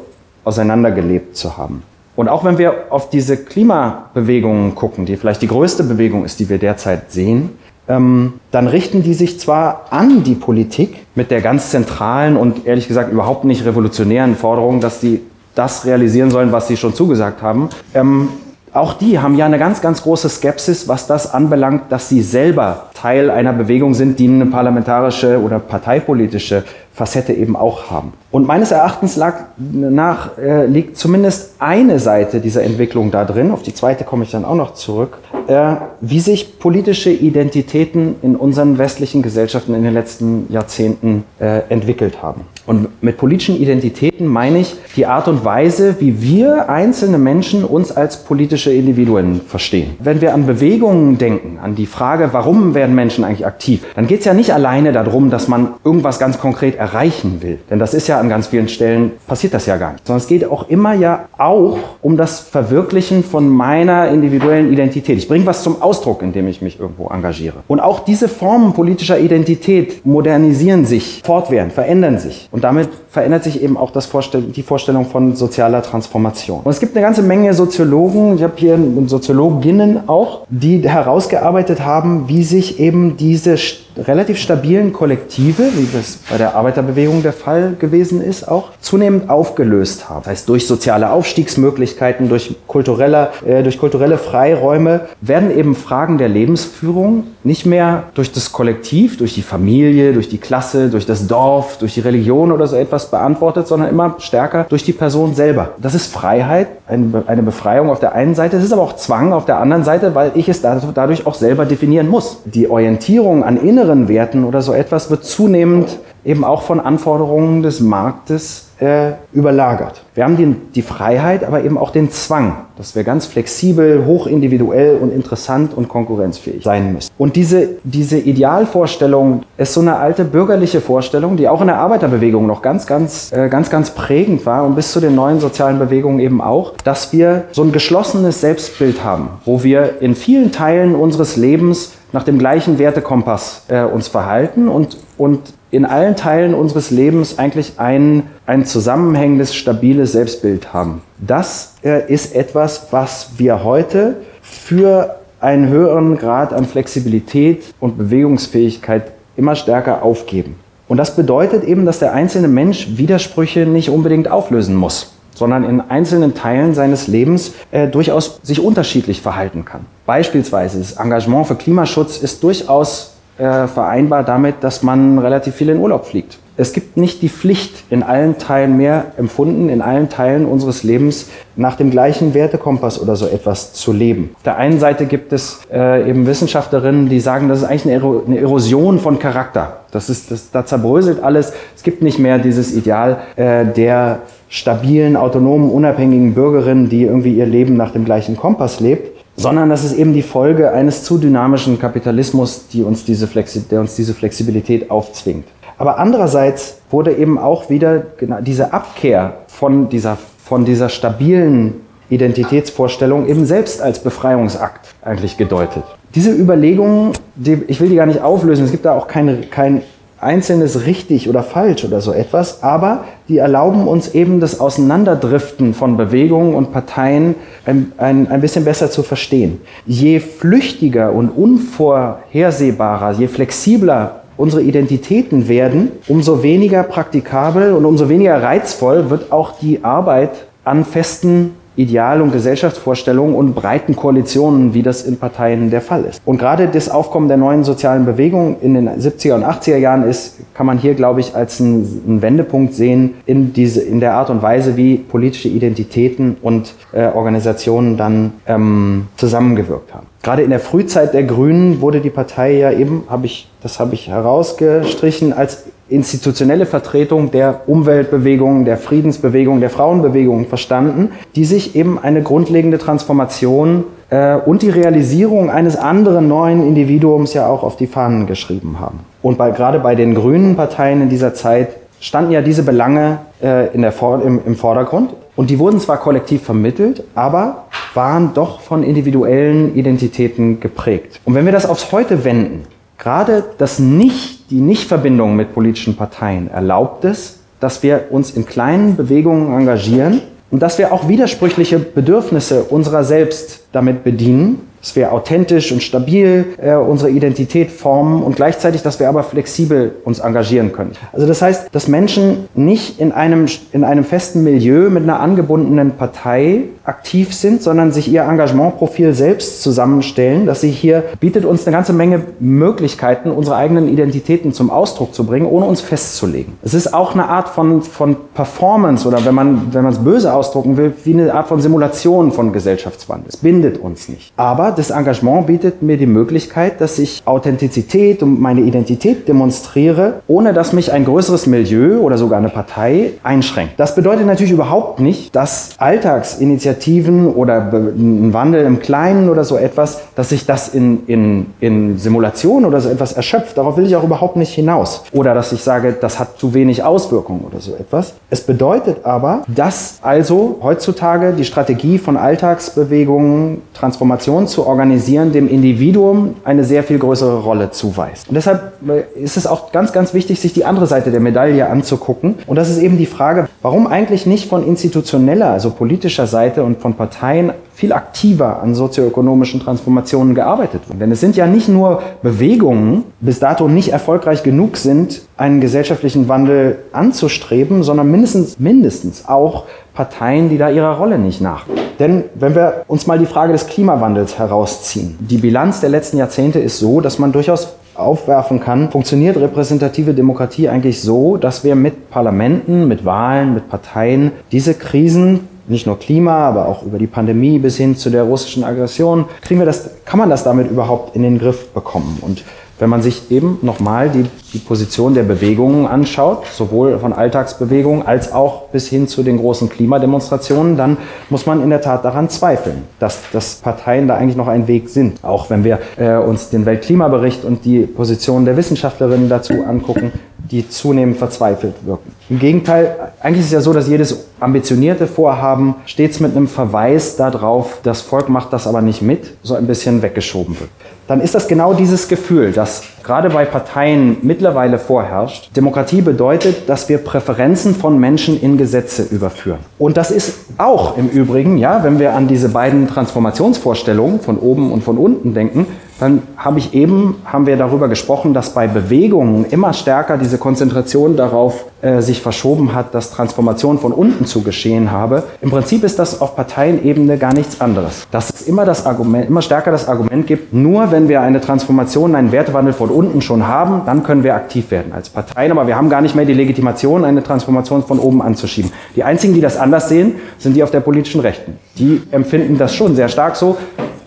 auseinandergelebt 0.46 1.36
zu 1.36 1.58
haben. 1.58 1.82
Und 2.14 2.28
auch 2.28 2.44
wenn 2.44 2.56
wir 2.56 2.86
auf 2.90 3.10
diese 3.10 3.36
Klimabewegungen 3.36 4.74
gucken, 4.74 5.04
die 5.04 5.16
vielleicht 5.16 5.42
die 5.42 5.48
größte 5.48 5.84
Bewegung 5.84 6.24
ist, 6.24 6.40
die 6.40 6.48
wir 6.48 6.58
derzeit 6.58 7.12
sehen, 7.12 7.50
ähm, 7.88 8.34
dann 8.50 8.66
richten 8.66 9.02
die 9.02 9.12
sich 9.12 9.38
zwar 9.38 9.88
an 9.90 10.24
die 10.24 10.34
Politik 10.34 11.04
mit 11.14 11.30
der 11.30 11.42
ganz 11.42 11.70
zentralen 11.70 12.36
und 12.36 12.66
ehrlich 12.66 12.88
gesagt 12.88 13.12
überhaupt 13.12 13.44
nicht 13.44 13.64
revolutionären 13.66 14.34
Forderung, 14.34 14.80
dass 14.80 15.00
sie 15.00 15.20
das 15.54 15.84
realisieren 15.84 16.30
sollen, 16.30 16.52
was 16.52 16.68
sie 16.68 16.76
schon 16.76 16.94
zugesagt 16.94 17.42
haben. 17.42 17.68
Ähm, 17.94 18.28
auch 18.76 18.94
die 18.94 19.18
haben 19.18 19.36
ja 19.36 19.46
eine 19.46 19.58
ganz, 19.58 19.80
ganz 19.80 20.02
große 20.02 20.28
Skepsis, 20.28 20.88
was 20.88 21.06
das 21.06 21.32
anbelangt, 21.32 21.90
dass 21.90 22.08
sie 22.08 22.22
selber 22.22 22.86
Teil 22.94 23.30
einer 23.30 23.52
Bewegung 23.52 23.94
sind, 23.94 24.18
die 24.18 24.28
eine 24.28 24.46
parlamentarische 24.46 25.40
oder 25.40 25.58
parteipolitische 25.58 26.64
Facette 26.92 27.32
eben 27.32 27.56
auch 27.56 27.90
haben. 27.90 28.14
Und 28.30 28.46
meines 28.46 28.70
Erachtens 28.70 29.16
lag, 29.16 29.34
nach 29.58 30.38
äh, 30.38 30.66
liegt 30.66 30.96
zumindest 30.96 31.56
eine 31.58 31.98
Seite 31.98 32.40
dieser 32.40 32.62
Entwicklung 32.62 33.10
da 33.10 33.24
drin, 33.24 33.50
auf 33.50 33.62
die 33.62 33.74
zweite 33.74 34.04
komme 34.04 34.24
ich 34.24 34.30
dann 34.30 34.44
auch 34.44 34.54
noch 34.54 34.74
zurück, 34.74 35.18
äh, 35.46 35.76
wie 36.00 36.20
sich 36.20 36.58
politische 36.58 37.10
Identitäten 37.10 38.16
in 38.22 38.34
unseren 38.36 38.78
westlichen 38.78 39.22
Gesellschaften 39.22 39.74
in 39.74 39.84
den 39.84 39.92
letzten 39.94 40.50
Jahrzehnten 40.50 41.24
äh, 41.38 41.60
entwickelt 41.68 42.22
haben. 42.22 42.42
Und 42.66 43.02
mit 43.02 43.16
politischen 43.16 43.56
Identitäten 43.56 44.26
meine 44.26 44.58
ich 44.58 44.74
die 44.96 45.06
Art 45.06 45.28
und 45.28 45.44
Weise, 45.44 45.96
wie 46.00 46.20
wir 46.20 46.68
einzelne 46.68 47.18
Menschen 47.18 47.64
uns 47.64 47.92
als 47.92 48.24
politische 48.24 48.72
Individuen 48.72 49.40
verstehen. 49.46 49.96
Wenn 50.00 50.20
wir 50.20 50.34
an 50.34 50.46
Bewegungen 50.46 51.18
denken, 51.18 51.58
an 51.62 51.74
die 51.74 51.86
Frage, 51.86 52.30
warum 52.32 52.74
werden 52.74 52.94
Menschen 52.94 53.24
eigentlich 53.24 53.46
aktiv, 53.46 53.84
dann 53.94 54.06
geht 54.06 54.20
es 54.20 54.24
ja 54.24 54.34
nicht 54.34 54.52
alleine 54.52 54.92
darum, 54.92 55.30
dass 55.30 55.48
man 55.48 55.74
irgendwas 55.84 56.18
ganz 56.18 56.38
konkret 56.38 56.76
erreichen 56.76 57.40
will. 57.40 57.58
Denn 57.70 57.78
das 57.78 57.94
ist 57.94 58.08
ja 58.08 58.18
an 58.18 58.28
ganz 58.28 58.48
vielen 58.48 58.68
Stellen, 58.68 59.12
passiert 59.26 59.54
das 59.54 59.66
ja 59.66 59.76
gar 59.76 59.92
nicht. 59.92 60.06
Sondern 60.06 60.22
es 60.22 60.28
geht 60.28 60.44
auch 60.44 60.68
immer 60.68 60.94
ja 60.94 61.28
auch 61.38 61.78
um 62.02 62.16
das 62.16 62.40
Verwirklichen 62.40 63.22
von 63.22 63.48
meiner 63.48 64.08
individuellen 64.08 64.72
Identität. 64.72 65.18
Ich 65.18 65.28
bringe 65.28 65.46
was 65.46 65.62
zum 65.62 65.82
Ausdruck, 65.82 66.22
indem 66.22 66.48
ich 66.48 66.62
mich 66.62 66.80
irgendwo 66.80 67.08
engagiere. 67.08 67.58
Und 67.68 67.80
auch 67.80 68.00
diese 68.00 68.28
Formen 68.28 68.72
politischer 68.72 69.18
Identität 69.18 70.04
modernisieren 70.04 70.84
sich 70.84 71.22
fortwährend, 71.24 71.72
verändern 71.72 72.18
sich. 72.18 72.48
Und 72.56 72.62
damit 72.62 72.88
verändert 73.16 73.44
sich 73.44 73.62
eben 73.62 73.78
auch 73.78 73.92
das 73.92 74.04
Vorstell 74.04 74.42
die 74.42 74.62
Vorstellung 74.62 75.06
von 75.06 75.36
sozialer 75.36 75.80
Transformation. 75.80 76.60
Und 76.64 76.70
es 76.70 76.80
gibt 76.80 76.94
eine 76.94 77.02
ganze 77.02 77.22
Menge 77.22 77.54
Soziologen, 77.54 78.36
ich 78.36 78.42
habe 78.42 78.52
hier 78.56 78.78
Soziologinnen 79.06 80.06
auch, 80.06 80.42
die 80.50 80.86
herausgearbeitet 80.86 81.80
haben, 81.80 82.28
wie 82.28 82.44
sich 82.44 82.78
eben 82.78 83.16
diese 83.16 83.56
relativ 83.96 84.38
stabilen 84.38 84.92
Kollektive, 84.92 85.70
wie 85.76 85.88
das 85.96 86.18
bei 86.30 86.36
der 86.36 86.54
Arbeiterbewegung 86.54 87.22
der 87.22 87.32
Fall 87.32 87.74
gewesen 87.78 88.20
ist, 88.20 88.46
auch 88.46 88.68
zunehmend 88.80 89.30
aufgelöst 89.30 90.08
haben. 90.08 90.20
Das 90.24 90.32
heißt, 90.32 90.48
durch 90.48 90.66
soziale 90.66 91.10
Aufstiegsmöglichkeiten, 91.10 92.28
durch 92.28 92.54
kulturelle, 92.66 93.30
äh, 93.46 93.62
durch 93.62 93.78
kulturelle 93.78 94.18
Freiräume 94.18 95.06
werden 95.20 95.56
eben 95.56 95.74
Fragen 95.74 96.18
der 96.18 96.28
Lebensführung 96.28 97.24
nicht 97.44 97.64
mehr 97.64 98.04
durch 98.14 98.32
das 98.32 98.52
Kollektiv, 98.52 99.16
durch 99.16 99.34
die 99.34 99.42
Familie, 99.42 100.12
durch 100.12 100.28
die 100.28 100.38
Klasse, 100.38 100.90
durch 100.90 101.06
das 101.06 101.26
Dorf, 101.26 101.78
durch 101.78 101.94
die 101.94 102.00
Religion 102.00 102.52
oder 102.52 102.66
so 102.66 102.76
etwas 102.76 103.05
beantwortet, 103.10 103.66
sondern 103.66 103.90
immer 103.90 104.16
stärker 104.18 104.66
durch 104.68 104.84
die 104.84 104.92
Person 104.92 105.34
selber. 105.34 105.70
Das 105.78 105.94
ist 105.94 106.12
Freiheit, 106.12 106.68
eine 106.86 107.42
Befreiung 107.42 107.90
auf 107.90 108.00
der 108.00 108.14
einen 108.14 108.34
Seite, 108.34 108.56
es 108.56 108.64
ist 108.64 108.72
aber 108.72 108.82
auch 108.82 108.96
Zwang 108.96 109.32
auf 109.32 109.44
der 109.44 109.58
anderen 109.58 109.84
Seite, 109.84 110.14
weil 110.14 110.32
ich 110.34 110.48
es 110.48 110.62
dadurch 110.62 111.26
auch 111.26 111.34
selber 111.34 111.64
definieren 111.64 112.08
muss. 112.08 112.38
Die 112.44 112.68
Orientierung 112.68 113.44
an 113.44 113.56
inneren 113.56 114.08
Werten 114.08 114.44
oder 114.44 114.62
so 114.62 114.72
etwas 114.72 115.10
wird 115.10 115.24
zunehmend 115.24 115.98
eben 116.24 116.44
auch 116.44 116.62
von 116.62 116.80
Anforderungen 116.80 117.62
des 117.62 117.80
Marktes 117.80 118.65
äh, 118.80 119.12
überlagert. 119.32 120.02
Wir 120.14 120.24
haben 120.24 120.36
die, 120.36 120.54
die 120.74 120.82
Freiheit, 120.82 121.44
aber 121.44 121.64
eben 121.64 121.78
auch 121.78 121.90
den 121.90 122.10
Zwang, 122.10 122.56
dass 122.76 122.94
wir 122.94 123.04
ganz 123.04 123.26
flexibel, 123.26 124.04
hochindividuell 124.04 124.98
und 124.98 125.12
interessant 125.12 125.74
und 125.74 125.88
konkurrenzfähig 125.88 126.62
sein 126.64 126.92
müssen. 126.92 127.10
Und 127.16 127.36
diese, 127.36 127.68
diese 127.84 128.18
Idealvorstellung 128.18 129.44
ist 129.56 129.72
so 129.72 129.80
eine 129.80 129.96
alte 129.96 130.24
bürgerliche 130.24 130.80
Vorstellung, 130.80 131.36
die 131.36 131.48
auch 131.48 131.60
in 131.60 131.68
der 131.68 131.78
Arbeiterbewegung 131.78 132.46
noch 132.46 132.60
ganz, 132.60 132.86
ganz, 132.86 133.32
äh, 133.32 133.48
ganz, 133.48 133.70
ganz 133.70 133.90
prägend 133.90 134.44
war 134.44 134.64
und 134.64 134.74
bis 134.74 134.92
zu 134.92 135.00
den 135.00 135.14
neuen 135.14 135.40
sozialen 135.40 135.78
Bewegungen 135.78 136.20
eben 136.20 136.40
auch, 136.40 136.74
dass 136.84 137.12
wir 137.12 137.44
so 137.52 137.62
ein 137.62 137.72
geschlossenes 137.72 138.40
Selbstbild 138.40 139.02
haben, 139.02 139.28
wo 139.44 139.62
wir 139.62 140.02
in 140.02 140.14
vielen 140.14 140.52
Teilen 140.52 140.94
unseres 140.94 141.36
Lebens 141.36 141.92
nach 142.12 142.22
dem 142.22 142.38
gleichen 142.38 142.78
Wertekompass 142.78 143.64
äh, 143.68 143.82
uns 143.82 144.08
verhalten 144.08 144.68
und, 144.68 144.98
und 145.18 145.40
in 145.70 145.84
allen 145.84 146.16
Teilen 146.16 146.54
unseres 146.54 146.90
Lebens 146.90 147.38
eigentlich 147.38 147.74
ein, 147.78 148.24
ein 148.46 148.64
zusammenhängendes, 148.64 149.54
stabiles 149.54 150.12
Selbstbild 150.12 150.72
haben. 150.72 151.02
Das 151.18 151.74
äh, 151.82 152.12
ist 152.12 152.34
etwas, 152.34 152.88
was 152.92 153.30
wir 153.38 153.64
heute 153.64 154.16
für 154.42 155.16
einen 155.40 155.68
höheren 155.68 156.16
Grad 156.16 156.52
an 156.52 156.66
Flexibilität 156.66 157.74
und 157.80 157.98
Bewegungsfähigkeit 157.98 159.12
immer 159.36 159.54
stärker 159.54 160.02
aufgeben. 160.02 160.56
Und 160.88 160.98
das 160.98 161.16
bedeutet 161.16 161.64
eben, 161.64 161.84
dass 161.84 161.98
der 161.98 162.12
einzelne 162.12 162.48
Mensch 162.48 162.96
Widersprüche 162.96 163.66
nicht 163.66 163.90
unbedingt 163.90 164.30
auflösen 164.30 164.76
muss, 164.76 165.12
sondern 165.34 165.64
in 165.64 165.80
einzelnen 165.80 166.34
Teilen 166.34 166.74
seines 166.74 167.08
Lebens 167.08 167.52
äh, 167.72 167.88
durchaus 167.88 168.40
sich 168.42 168.60
unterschiedlich 168.60 169.20
verhalten 169.20 169.64
kann. 169.64 169.80
Beispielsweise 170.06 170.78
das 170.78 170.92
Engagement 170.92 171.48
für 171.48 171.56
Klimaschutz 171.56 172.18
ist 172.18 172.42
durchaus 172.42 173.15
äh, 173.38 173.66
vereinbar 173.66 174.24
damit, 174.24 174.56
dass 174.60 174.82
man 174.82 175.18
relativ 175.18 175.54
viel 175.54 175.68
in 175.68 175.78
Urlaub 175.78 176.06
fliegt. 176.06 176.38
Es 176.58 176.72
gibt 176.72 176.96
nicht 176.96 177.20
die 177.20 177.28
Pflicht, 177.28 177.84
in 177.90 178.02
allen 178.02 178.38
Teilen 178.38 178.78
mehr 178.78 179.06
empfunden, 179.18 179.68
in 179.68 179.82
allen 179.82 180.08
Teilen 180.08 180.46
unseres 180.46 180.82
Lebens 180.82 181.28
nach 181.54 181.76
dem 181.76 181.90
gleichen 181.90 182.32
Wertekompass 182.32 182.98
oder 182.98 183.14
so 183.14 183.26
etwas 183.26 183.74
zu 183.74 183.92
leben. 183.92 184.30
Auf 184.36 184.42
der 184.42 184.56
einen 184.56 184.80
Seite 184.80 185.04
gibt 185.04 185.34
es 185.34 185.60
äh, 185.70 186.08
eben 186.08 186.26
Wissenschaftlerinnen, 186.26 187.10
die 187.10 187.20
sagen, 187.20 187.50
das 187.50 187.58
ist 187.58 187.64
eigentlich 187.64 187.84
eine, 187.84 187.94
Ero 187.94 188.22
eine 188.26 188.38
Erosion 188.38 188.98
von 188.98 189.18
Charakter. 189.18 189.80
Das 189.90 190.08
ist, 190.08 190.30
das, 190.30 190.50
da 190.50 190.64
zerbröselt 190.64 191.22
alles. 191.22 191.52
Es 191.76 191.82
gibt 191.82 192.00
nicht 192.00 192.18
mehr 192.18 192.38
dieses 192.38 192.74
Ideal 192.74 193.18
äh, 193.36 193.66
der 193.66 194.20
stabilen, 194.48 195.16
autonomen, 195.16 195.70
unabhängigen 195.70 196.32
Bürgerin, 196.32 196.88
die 196.88 197.02
irgendwie 197.02 197.34
ihr 197.34 197.46
Leben 197.46 197.76
nach 197.76 197.90
dem 197.90 198.06
gleichen 198.06 198.36
Kompass 198.36 198.80
lebt, 198.80 199.15
sondern 199.36 199.68
das 199.68 199.84
ist 199.84 199.92
eben 199.92 200.14
die 200.14 200.22
Folge 200.22 200.72
eines 200.72 201.04
zu 201.04 201.18
dynamischen 201.18 201.78
Kapitalismus, 201.78 202.68
die 202.68 202.82
uns 202.82 203.04
diese 203.04 203.28
der 203.70 203.80
uns 203.80 203.94
diese 203.94 204.14
Flexibilität 204.14 204.90
aufzwingt. 204.90 205.46
Aber 205.78 205.98
andererseits 205.98 206.78
wurde 206.90 207.12
eben 207.12 207.38
auch 207.38 207.68
wieder 207.68 208.02
diese 208.40 208.72
Abkehr 208.72 209.38
von 209.48 209.88
dieser, 209.88 210.16
von 210.42 210.64
dieser 210.64 210.88
stabilen 210.88 211.74
Identitätsvorstellung 212.08 213.26
eben 213.26 213.44
selbst 213.44 213.82
als 213.82 213.98
Befreiungsakt 213.98 214.94
eigentlich 215.02 215.36
gedeutet. 215.36 215.82
Diese 216.14 216.30
Überlegungen, 216.30 217.12
die, 217.34 217.62
ich 217.66 217.80
will 217.80 217.90
die 217.90 217.96
gar 217.96 218.06
nicht 218.06 218.22
auflösen, 218.22 218.64
es 218.64 218.70
gibt 218.70 218.84
da 218.84 218.96
auch 218.96 219.08
keine, 219.08 219.42
kein 219.42 219.82
Einzelnes 220.20 220.86
richtig 220.86 221.28
oder 221.28 221.42
falsch 221.42 221.84
oder 221.84 222.00
so 222.00 222.12
etwas, 222.12 222.62
aber 222.62 223.04
die 223.28 223.38
erlauben 223.38 223.86
uns 223.86 224.14
eben 224.14 224.40
das 224.40 224.60
Auseinanderdriften 224.60 225.74
von 225.74 225.96
Bewegungen 225.96 226.54
und 226.54 226.72
Parteien 226.72 227.34
ein, 227.66 227.92
ein, 227.98 228.28
ein 228.30 228.40
bisschen 228.40 228.64
besser 228.64 228.90
zu 228.90 229.02
verstehen. 229.02 229.60
Je 229.84 230.20
flüchtiger 230.20 231.12
und 231.12 231.28
unvorhersehbarer, 231.28 233.12
je 233.12 233.28
flexibler 233.28 234.22
unsere 234.38 234.62
Identitäten 234.62 235.48
werden, 235.48 235.92
umso 236.08 236.42
weniger 236.42 236.82
praktikabel 236.82 237.72
und 237.72 237.84
umso 237.84 238.08
weniger 238.08 238.42
reizvoll 238.42 239.10
wird 239.10 239.32
auch 239.32 239.58
die 239.58 239.84
Arbeit 239.84 240.30
an 240.64 240.84
festen 240.84 241.54
Ideal- 241.76 242.22
und 242.22 242.32
Gesellschaftsvorstellungen 242.32 243.34
und 243.34 243.54
breiten 243.54 243.94
Koalitionen, 243.94 244.72
wie 244.74 244.82
das 244.82 245.02
in 245.02 245.18
Parteien 245.18 245.70
der 245.70 245.82
Fall 245.82 246.04
ist. 246.04 246.22
Und 246.24 246.38
gerade 246.38 246.68
das 246.68 246.88
Aufkommen 246.88 247.28
der 247.28 247.36
neuen 247.36 247.64
sozialen 247.64 248.06
Bewegungen 248.06 248.56
in 248.60 248.74
den 248.74 248.88
70er 248.88 249.34
und 249.34 249.44
80er 249.44 249.76
Jahren 249.76 250.02
ist, 250.02 250.38
kann 250.56 250.64
man 250.64 250.78
hier, 250.78 250.94
glaube 250.94 251.20
ich, 251.20 251.34
als 251.34 251.60
einen 251.60 252.22
Wendepunkt 252.22 252.72
sehen 252.72 253.14
in, 253.26 253.52
diese, 253.52 253.82
in 253.82 254.00
der 254.00 254.14
Art 254.14 254.30
und 254.30 254.40
Weise, 254.40 254.78
wie 254.78 254.96
politische 254.96 255.48
Identitäten 255.48 256.38
und 256.40 256.74
äh, 256.92 257.08
Organisationen 257.08 257.98
dann 257.98 258.32
ähm, 258.46 259.08
zusammengewirkt 259.16 259.92
haben. 259.92 260.06
Gerade 260.22 260.42
in 260.42 260.48
der 260.48 260.60
Frühzeit 260.60 261.12
der 261.12 261.24
Grünen 261.24 261.82
wurde 261.82 262.00
die 262.00 262.08
Partei 262.08 262.56
ja 262.56 262.72
eben, 262.72 263.04
habe 263.08 263.26
ich, 263.26 263.50
das 263.62 263.78
habe 263.78 263.92
ich 263.92 264.08
herausgestrichen, 264.08 265.34
als 265.34 265.64
institutionelle 265.90 266.64
Vertretung 266.64 267.30
der 267.30 267.68
Umweltbewegung, 267.68 268.64
der 268.64 268.78
Friedensbewegung, 268.78 269.60
der 269.60 269.70
Frauenbewegung 269.70 270.46
verstanden, 270.46 271.10
die 271.36 271.44
sich 271.44 271.76
eben 271.76 271.98
eine 271.98 272.22
grundlegende 272.22 272.78
Transformation 272.78 273.84
äh, 274.08 274.36
und 274.36 274.62
die 274.62 274.70
Realisierung 274.70 275.50
eines 275.50 275.76
anderen 275.76 276.28
neuen 276.28 276.66
Individuums 276.66 277.34
ja 277.34 277.46
auch 277.46 277.62
auf 277.62 277.76
die 277.76 277.86
Fahnen 277.86 278.26
geschrieben 278.26 278.80
haben. 278.80 279.00
Und 279.26 279.38
bei, 279.38 279.50
gerade 279.50 279.80
bei 279.80 279.96
den 279.96 280.14
grünen 280.14 280.54
Parteien 280.54 281.02
in 281.02 281.08
dieser 281.08 281.34
Zeit 281.34 281.70
standen 281.98 282.30
ja 282.30 282.42
diese 282.42 282.62
Belange 282.62 283.18
äh, 283.42 283.74
in 283.74 283.82
der 283.82 283.90
Vor 283.90 284.22
im, 284.22 284.38
im 284.46 284.54
Vordergrund. 284.54 285.14
Und 285.34 285.50
die 285.50 285.58
wurden 285.58 285.80
zwar 285.80 285.96
kollektiv 285.96 286.44
vermittelt, 286.44 287.02
aber 287.16 287.64
waren 287.94 288.34
doch 288.34 288.60
von 288.60 288.84
individuellen 288.84 289.74
Identitäten 289.74 290.60
geprägt. 290.60 291.20
Und 291.24 291.34
wenn 291.34 291.44
wir 291.44 291.50
das 291.50 291.66
aufs 291.66 291.90
Heute 291.90 292.22
wenden, 292.22 292.66
gerade 292.98 293.42
das 293.58 293.80
Nicht, 293.80 294.48
die 294.52 294.60
Nichtverbindung 294.60 295.34
mit 295.34 295.52
politischen 295.52 295.96
Parteien 295.96 296.48
erlaubt 296.48 297.04
es, 297.04 297.40
dass 297.58 297.82
wir 297.82 298.04
uns 298.10 298.30
in 298.30 298.46
kleinen 298.46 298.94
Bewegungen 298.94 299.52
engagieren 299.52 300.20
und 300.52 300.62
dass 300.62 300.78
wir 300.78 300.92
auch 300.92 301.08
widersprüchliche 301.08 301.80
Bedürfnisse 301.80 302.62
unserer 302.62 303.02
selbst 303.02 303.64
damit 303.72 304.04
bedienen 304.04 304.60
dass 304.80 304.96
wir 304.96 305.12
authentisch 305.12 305.72
und 305.72 305.82
stabil 305.82 306.46
äh, 306.62 306.74
unsere 306.74 307.10
Identität 307.10 307.70
formen 307.70 308.22
und 308.22 308.36
gleichzeitig, 308.36 308.82
dass 308.82 309.00
wir 309.00 309.08
aber 309.08 309.22
flexibel 309.22 309.94
uns 310.04 310.18
engagieren 310.18 310.72
können. 310.72 310.92
Also 311.12 311.26
das 311.26 311.42
heißt, 311.42 311.68
dass 311.72 311.88
Menschen 311.88 312.48
nicht 312.54 313.00
in 313.00 313.12
einem, 313.12 313.46
in 313.72 313.84
einem 313.84 314.04
festen 314.04 314.44
Milieu 314.44 314.90
mit 314.90 315.02
einer 315.02 315.20
angebundenen 315.20 315.92
Partei 315.92 316.64
aktiv 316.84 317.34
sind, 317.34 317.62
sondern 317.62 317.92
sich 317.92 318.08
ihr 318.08 318.22
Engagementprofil 318.22 319.14
selbst 319.14 319.62
zusammenstellen, 319.62 320.46
dass 320.46 320.60
sie 320.60 320.70
hier 320.70 321.02
bietet 321.20 321.44
uns 321.44 321.66
eine 321.66 321.74
ganze 321.74 321.92
Menge 321.92 322.22
Möglichkeiten, 322.38 323.30
unsere 323.30 323.56
eigenen 323.56 323.88
Identitäten 323.88 324.52
zum 324.52 324.70
Ausdruck 324.70 325.14
zu 325.14 325.24
bringen, 325.24 325.46
ohne 325.46 325.66
uns 325.66 325.80
festzulegen. 325.80 326.54
Es 326.62 326.74
ist 326.74 326.94
auch 326.94 327.14
eine 327.14 327.28
Art 327.28 327.48
von, 327.48 327.82
von 327.82 328.16
Performance 328.34 329.06
oder 329.06 329.24
wenn 329.24 329.34
man 329.34 329.66
wenn 329.72 329.82
man 329.82 329.92
es 329.92 329.98
böse 329.98 330.32
ausdrucken 330.32 330.76
will, 330.76 330.94
wie 331.04 331.12
eine 331.12 331.34
Art 331.34 331.48
von 331.48 331.60
Simulation 331.60 332.32
von 332.32 332.52
Gesellschaftswandel. 332.52 333.28
Es 333.28 333.36
bindet 333.36 333.78
uns 333.78 334.08
nicht. 334.08 334.32
Aber 334.36 334.72
das 334.76 334.90
Engagement 334.90 335.46
bietet 335.46 335.82
mir 335.82 335.96
die 335.96 336.06
Möglichkeit, 336.06 336.80
dass 336.80 336.98
ich 336.98 337.22
Authentizität 337.24 338.22
und 338.22 338.40
meine 338.40 338.60
Identität 338.60 339.28
demonstriere, 339.28 340.20
ohne 340.26 340.52
dass 340.52 340.72
mich 340.72 340.92
ein 340.92 341.04
größeres 341.04 341.46
Milieu 341.46 342.00
oder 342.00 342.18
sogar 342.18 342.38
eine 342.38 342.48
Partei 342.48 343.12
einschränkt. 343.22 343.74
Das 343.78 343.94
bedeutet 343.94 344.26
natürlich 344.26 344.52
überhaupt 344.52 345.00
nicht, 345.00 345.34
dass 345.34 345.70
Alltagsinitiativen 345.78 347.28
oder 347.28 347.72
ein 347.72 348.32
Wandel 348.32 348.64
im 348.64 348.80
Kleinen 348.80 349.28
oder 349.28 349.44
so 349.44 349.56
etwas, 349.56 350.00
dass 350.14 350.30
sich 350.30 350.46
das 350.46 350.68
in, 350.68 351.06
in, 351.06 351.46
in 351.60 351.98
Simulation 351.98 352.64
oder 352.64 352.80
so 352.80 352.88
etwas 352.88 353.12
erschöpft. 353.12 353.56
Darauf 353.58 353.76
will 353.76 353.86
ich 353.86 353.96
auch 353.96 354.04
überhaupt 354.04 354.36
nicht 354.36 354.52
hinaus. 354.52 355.04
Oder 355.12 355.34
dass 355.34 355.52
ich 355.52 355.62
sage, 355.62 355.96
das 356.00 356.18
hat 356.18 356.38
zu 356.38 356.54
wenig 356.54 356.82
Auswirkungen 356.82 357.42
oder 357.44 357.60
so 357.60 357.74
etwas. 357.74 358.14
Es 358.30 358.42
bedeutet 358.42 359.04
aber, 359.04 359.42
dass 359.48 359.98
also 360.02 360.58
heutzutage 360.62 361.32
die 361.32 361.44
Strategie 361.44 361.98
von 361.98 362.16
Alltagsbewegungen, 362.16 363.62
Transformation 363.74 364.46
zu 364.56 364.66
organisieren, 364.66 365.32
dem 365.32 365.48
Individuum 365.48 366.36
eine 366.42 366.64
sehr 366.64 366.82
viel 366.82 366.98
größere 366.98 367.40
Rolle 367.42 367.72
zuweist. 367.72 368.26
Und 368.26 368.36
deshalb 368.36 368.72
äh, 368.88 369.02
ist 369.22 369.36
es 369.36 369.46
auch 369.46 369.70
ganz, 369.70 369.92
ganz 369.92 370.14
wichtig, 370.14 370.40
sich 370.40 370.54
die 370.54 370.64
andere 370.64 370.86
Seite 370.86 371.10
der 371.10 371.20
Medaille 371.20 371.68
anzugucken. 371.68 372.36
Und 372.46 372.56
das 372.56 372.70
ist 372.70 372.78
eben 372.78 372.96
die 372.96 373.04
Frage, 373.04 373.50
warum 373.60 373.86
eigentlich 373.86 374.24
nicht 374.24 374.48
von 374.48 374.66
institutioneller, 374.66 375.50
also 375.50 375.68
politischer 375.70 376.26
Seite 376.26 376.64
und 376.64 376.80
von 376.80 376.94
Parteien 376.94 377.52
viel 377.74 377.92
aktiver 377.92 378.62
an 378.62 378.74
sozioökonomischen 378.74 379.60
Transformationen 379.60 380.34
gearbeitet 380.34 380.88
wird. 380.88 380.98
Denn 381.02 381.12
es 381.12 381.20
sind 381.20 381.36
ja 381.36 381.46
nicht 381.46 381.68
nur 381.68 382.00
Bewegungen, 382.22 383.04
bis 383.20 383.38
dato 383.38 383.68
nicht 383.68 383.90
erfolgreich 383.90 384.42
genug 384.42 384.78
sind, 384.78 385.20
einen 385.36 385.60
gesellschaftlichen 385.60 386.26
Wandel 386.28 386.78
anzustreben, 386.92 387.82
sondern 387.82 388.10
mindestens, 388.10 388.58
mindestens 388.58 389.28
auch 389.28 389.64
Parteien, 389.96 390.48
die 390.48 390.58
da 390.58 390.70
ihrer 390.70 390.96
Rolle 390.98 391.18
nicht 391.18 391.40
nach. 391.40 391.64
Denn 391.98 392.24
wenn 392.34 392.54
wir 392.54 392.84
uns 392.86 393.06
mal 393.06 393.18
die 393.18 393.26
Frage 393.26 393.52
des 393.52 393.66
Klimawandels 393.66 394.38
herausziehen, 394.38 395.16
die 395.18 395.38
Bilanz 395.38 395.80
der 395.80 395.88
letzten 395.88 396.18
Jahrzehnte 396.18 396.60
ist 396.60 396.78
so, 396.78 397.00
dass 397.00 397.18
man 397.18 397.32
durchaus 397.32 397.74
aufwerfen 397.94 398.60
kann, 398.60 398.90
funktioniert 398.90 399.38
repräsentative 399.38 400.12
Demokratie 400.12 400.68
eigentlich 400.68 401.00
so, 401.00 401.38
dass 401.38 401.64
wir 401.64 401.74
mit 401.74 402.10
Parlamenten, 402.10 402.86
mit 402.86 403.06
Wahlen, 403.06 403.54
mit 403.54 403.70
Parteien 403.70 404.32
diese 404.52 404.74
Krisen 404.74 405.48
nicht 405.68 405.86
nur 405.86 405.98
Klima, 405.98 406.48
aber 406.48 406.68
auch 406.68 406.82
über 406.84 406.98
die 406.98 407.06
Pandemie 407.08 407.58
bis 407.58 407.76
hin 407.76 407.96
zu 407.96 408.10
der 408.10 408.22
russischen 408.22 408.62
Aggression, 408.62 409.24
kriegen 409.40 409.60
wir 409.60 409.66
das, 409.66 409.90
kann 410.04 410.18
man 410.18 410.30
das 410.30 410.44
damit 410.44 410.70
überhaupt 410.70 411.16
in 411.16 411.22
den 411.22 411.38
Griff 411.38 411.70
bekommen? 411.70 412.18
Und 412.20 412.44
Wenn 412.78 412.90
man 412.90 413.00
sich 413.00 413.30
eben 413.30 413.58
nochmal 413.62 414.10
die, 414.10 414.26
die 414.52 414.58
Position 414.58 415.14
der 415.14 415.22
Bewegungen 415.22 415.86
anschaut, 415.86 416.46
sowohl 416.46 416.98
von 416.98 417.14
Alltagsbewegungen 417.14 418.06
als 418.06 418.32
auch 418.32 418.68
bis 418.68 418.88
hin 418.88 419.08
zu 419.08 419.22
den 419.22 419.38
großen 419.38 419.70
Klimademonstrationen, 419.70 420.76
dann 420.76 420.98
muss 421.30 421.46
man 421.46 421.62
in 421.62 421.70
der 421.70 421.80
Tat 421.80 422.04
daran 422.04 422.28
zweifeln, 422.28 422.84
dass, 422.98 423.22
dass 423.32 423.56
Parteien 423.56 424.08
da 424.08 424.16
eigentlich 424.16 424.36
noch 424.36 424.48
ein 424.48 424.68
Weg 424.68 424.90
sind. 424.90 425.24
Auch 425.24 425.48
wenn 425.48 425.64
wir 425.64 425.78
äh, 425.96 426.16
uns 426.16 426.50
den 426.50 426.66
Weltklimabericht 426.66 427.44
und 427.44 427.64
die 427.64 427.80
Position 427.80 428.44
der 428.44 428.58
Wissenschaftlerinnen 428.58 429.30
dazu 429.30 429.64
angucken, 429.66 430.12
die 430.50 430.68
zunehmend 430.68 431.16
verzweifelt 431.18 431.74
wirken. 431.84 432.12
Im 432.28 432.38
Gegenteil, 432.38 433.12
eigentlich 433.20 433.40
ist 433.40 433.46
es 433.46 433.52
ja 433.52 433.60
so, 433.60 433.72
dass 433.72 433.88
jedes 433.88 434.26
ambitionierte 434.40 435.06
Vorhaben 435.06 435.76
stets 435.86 436.20
mit 436.20 436.36
einem 436.36 436.48
Verweis 436.48 437.16
darauf, 437.16 437.78
das 437.82 438.00
Volk 438.00 438.28
macht 438.28 438.52
das 438.52 438.66
aber 438.66 438.82
nicht 438.82 439.02
mit, 439.02 439.36
so 439.42 439.54
ein 439.54 439.66
bisschen 439.66 440.02
weggeschoben 440.02 440.58
wird. 440.58 440.70
Dann 441.08 441.20
ist 441.20 441.34
das 441.34 441.46
genau 441.46 441.72
dieses 441.72 442.08
Gefühl, 442.08 442.52
das 442.52 442.82
gerade 443.04 443.30
bei 443.30 443.44
Parteien 443.44 444.16
mittlerweile 444.22 444.78
vorherrscht. 444.78 445.56
Demokratie 445.56 446.02
bedeutet, 446.02 446.68
dass 446.68 446.88
wir 446.88 446.98
Präferenzen 446.98 447.76
von 447.76 447.98
Menschen 447.98 448.40
in 448.40 448.58
Gesetze 448.58 449.04
überführen. 449.04 449.60
Und 449.78 449.96
das 449.96 450.10
ist 450.10 450.34
auch 450.58 450.98
im 450.98 451.08
Übrigen, 451.08 451.58
ja, 451.58 451.84
wenn 451.84 452.00
wir 452.00 452.14
an 452.14 452.26
diese 452.26 452.48
beiden 452.48 452.88
Transformationsvorstellungen 452.88 454.20
von 454.20 454.36
oben 454.38 454.72
und 454.72 454.82
von 454.82 454.98
unten 454.98 455.32
denken, 455.32 455.66
dann 455.98 456.22
habe 456.36 456.58
ich 456.58 456.74
eben, 456.74 457.16
haben 457.24 457.46
wir 457.46 457.56
darüber 457.56 457.88
gesprochen, 457.88 458.34
dass 458.34 458.50
bei 458.50 458.66
Bewegungen 458.66 459.46
immer 459.46 459.72
stärker 459.72 460.18
diese 460.18 460.36
Konzentration 460.36 461.16
darauf 461.16 461.64
äh, 461.80 462.02
sich 462.02 462.20
verschoben 462.20 462.74
hat, 462.74 462.94
dass 462.94 463.10
Transformation 463.10 463.78
von 463.78 463.92
unten 463.92 464.26
zu 464.26 464.42
geschehen 464.42 464.90
habe. 464.90 465.22
Im 465.40 465.50
Prinzip 465.50 465.84
ist 465.84 465.98
das 465.98 466.20
auf 466.20 466.36
Parteienebene 466.36 467.16
gar 467.16 467.32
nichts 467.32 467.60
anderes. 467.60 468.06
Dass 468.10 468.30
es 468.30 468.42
immer 468.42 468.66
das 468.66 468.84
Argument, 468.84 469.28
immer 469.28 469.40
stärker 469.40 469.70
das 469.70 469.88
Argument 469.88 470.26
gibt, 470.26 470.52
nur 470.52 470.90
wenn 470.90 471.08
wir 471.08 471.22
eine 471.22 471.40
Transformation, 471.40 472.14
einen 472.14 472.30
Wertewandel 472.30 472.74
von 472.74 472.90
unten 472.90 473.22
schon 473.22 473.46
haben, 473.46 473.82
dann 473.86 474.02
können 474.02 474.22
wir 474.22 474.34
aktiv 474.34 474.70
werden 474.70 474.92
als 474.92 475.08
Parteien. 475.08 475.50
Aber 475.50 475.66
wir 475.66 475.76
haben 475.76 475.88
gar 475.88 476.02
nicht 476.02 476.14
mehr 476.14 476.26
die 476.26 476.34
Legitimation, 476.34 477.04
eine 477.04 477.22
Transformation 477.22 477.82
von 477.82 477.98
oben 477.98 478.20
anzuschieben. 478.20 478.70
Die 478.94 479.02
einzigen, 479.02 479.32
die 479.32 479.40
das 479.40 479.56
anders 479.56 479.88
sehen, 479.88 480.16
sind 480.38 480.56
die 480.56 480.62
auf 480.62 480.70
der 480.70 480.80
politischen 480.80 481.20
Rechten. 481.20 481.58
Die 481.78 482.02
empfinden 482.10 482.58
das 482.58 482.74
schon 482.74 482.96
sehr 482.96 483.08
stark 483.08 483.36
so 483.36 483.56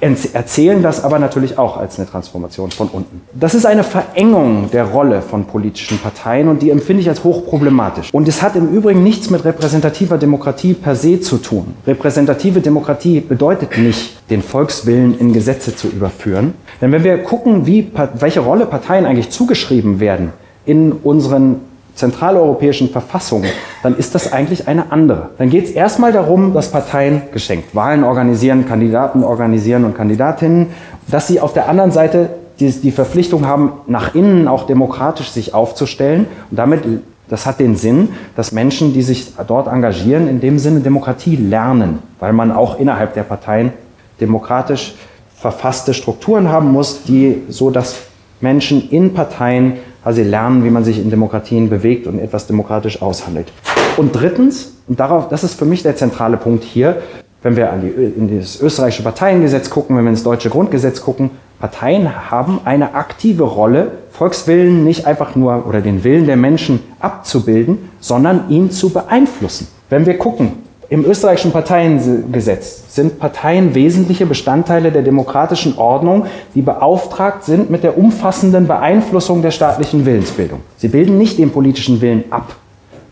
erzählen 0.01 0.81
das 0.81 1.03
aber 1.03 1.19
natürlich 1.19 1.57
auch 1.57 1.77
als 1.77 1.97
eine 1.97 2.07
Transformation 2.07 2.71
von 2.71 2.87
unten. 2.87 3.21
Das 3.33 3.53
ist 3.53 3.65
eine 3.65 3.83
Verengung 3.83 4.69
der 4.71 4.85
Rolle 4.85 5.21
von 5.21 5.45
politischen 5.45 5.97
Parteien 5.99 6.47
und 6.47 6.61
die 6.61 6.69
empfinde 6.69 7.01
ich 7.01 7.09
als 7.09 7.23
hochproblematisch. 7.23 8.13
Und 8.13 8.27
es 8.27 8.41
hat 8.41 8.55
im 8.55 8.69
Übrigen 8.69 9.03
nichts 9.03 9.29
mit 9.29 9.43
repräsentativer 9.45 10.17
Demokratie 10.17 10.73
per 10.73 10.95
se 10.95 11.19
zu 11.19 11.37
tun. 11.37 11.73
Repräsentative 11.85 12.61
Demokratie 12.61 13.19
bedeutet 13.19 13.77
nicht, 13.77 14.17
den 14.29 14.41
Volkswillen 14.41 15.17
in 15.19 15.33
Gesetze 15.33 15.75
zu 15.75 15.87
überführen. 15.87 16.53
Denn 16.81 16.91
wenn 16.91 17.03
wir 17.03 17.17
gucken, 17.19 17.65
wie, 17.65 17.91
welche 18.15 18.39
Rolle 18.41 18.65
Parteien 18.65 19.05
eigentlich 19.05 19.29
zugeschrieben 19.29 19.99
werden 19.99 20.33
in 20.65 20.91
unseren 20.91 21.61
zentraleuropäischen 21.99 22.89
Verfassung, 22.89 23.43
dann 23.83 23.95
ist 23.95 24.15
das 24.15 24.33
eigentlich 24.33 24.67
eine 24.67 24.91
andere. 24.91 25.29
Dann 25.37 25.49
geht 25.49 25.65
es 25.65 25.71
erstmal 25.71 26.11
darum, 26.11 26.53
dass 26.53 26.71
Parteien 26.71 27.21
geschenkt 27.31 27.75
Wahlen 27.75 28.03
organisieren, 28.03 28.67
Kandidaten 28.67 29.23
organisieren 29.23 29.85
und 29.85 29.95
Kandidatinnen, 29.95 30.67
dass 31.07 31.27
sie 31.27 31.39
auf 31.39 31.53
der 31.53 31.69
anderen 31.69 31.91
Seite 31.91 32.29
die, 32.59 32.71
die 32.71 32.91
Verpflichtung 32.91 33.45
haben, 33.45 33.73
nach 33.87 34.15
innen 34.15 34.47
auch 34.47 34.65
demokratisch 34.65 35.29
sich 35.29 35.53
aufzustellen 35.53 36.27
und 36.49 36.57
damit 36.57 36.81
das 37.29 37.45
hat 37.45 37.59
den 37.59 37.75
Sinn, 37.75 38.09
dass 38.35 38.51
Menschen, 38.51 38.91
die 38.91 39.03
sich 39.03 39.33
dort 39.47 39.67
engagieren, 39.67 40.27
in 40.27 40.41
dem 40.41 40.57
Sinne 40.57 40.79
Demokratie 40.79 41.35
lernen, 41.35 41.99
weil 42.19 42.33
man 42.33 42.51
auch 42.51 42.79
innerhalb 42.79 43.13
der 43.13 43.21
Parteien 43.21 43.71
demokratisch 44.19 44.95
verfasste 45.35 45.93
Strukturen 45.93 46.49
haben 46.49 46.71
muss, 46.71 47.03
die 47.03 47.43
so, 47.47 47.69
dass 47.69 47.97
Menschen 48.41 48.89
in 48.89 49.13
Parteien 49.13 49.73
also 50.03 50.21
lernen, 50.21 50.63
wie 50.63 50.69
man 50.69 50.83
sich 50.83 50.99
in 50.99 51.09
Demokratien 51.09 51.69
bewegt 51.69 52.07
und 52.07 52.19
etwas 52.19 52.47
demokratisch 52.47 53.01
aushandelt. 53.01 53.51
Und 53.97 54.13
drittens, 54.13 54.75
und 54.87 54.99
darauf, 54.99 55.29
das 55.29 55.43
ist 55.43 55.55
für 55.55 55.65
mich 55.65 55.83
der 55.83 55.95
zentrale 55.95 56.37
Punkt 56.37 56.63
hier, 56.63 57.01
wenn 57.41 57.55
wir 57.55 57.71
an 57.71 57.81
die, 57.81 57.87
in 57.87 58.37
das 58.37 58.61
österreichische 58.61 59.03
Parteiengesetz 59.03 59.69
gucken, 59.69 59.95
wenn 59.97 60.03
wir 60.03 60.11
ins 60.11 60.23
deutsche 60.23 60.49
Grundgesetz 60.49 61.01
gucken, 61.01 61.31
Parteien 61.59 62.31
haben 62.31 62.61
eine 62.65 62.95
aktive 62.95 63.43
Rolle, 63.43 63.91
Volkswillen 64.11 64.83
nicht 64.83 65.05
einfach 65.05 65.35
nur 65.35 65.65
oder 65.67 65.81
den 65.81 66.03
Willen 66.03 66.25
der 66.25 66.37
Menschen 66.37 66.79
abzubilden, 66.99 67.89
sondern 67.99 68.49
ihn 68.49 68.71
zu 68.71 68.89
beeinflussen. 68.89 69.67
Wenn 69.89 70.05
wir 70.05 70.17
gucken, 70.17 70.53
im 70.89 71.05
österreichischen 71.05 71.51
Parteiengesetz 71.51 72.95
sind 72.95 73.19
Parteien 73.19 73.75
wesentliche 73.75 74.25
Bestandteile 74.25 74.91
der 74.91 75.03
demokratischen 75.03 75.77
Ordnung, 75.77 76.25
die 76.55 76.63
beauftragt 76.63 77.43
sind 77.43 77.69
mit 77.69 77.83
der 77.83 77.95
umfassenden 77.95 78.65
Beeinflussung 78.67 79.43
der 79.43 79.51
staatlichen 79.51 80.07
Willensbildung. 80.07 80.61
Sie 80.77 80.87
bilden 80.87 81.19
nicht 81.19 81.37
den 81.37 81.51
politischen 81.51 82.01
Willen 82.01 82.23
ab. 82.31 82.55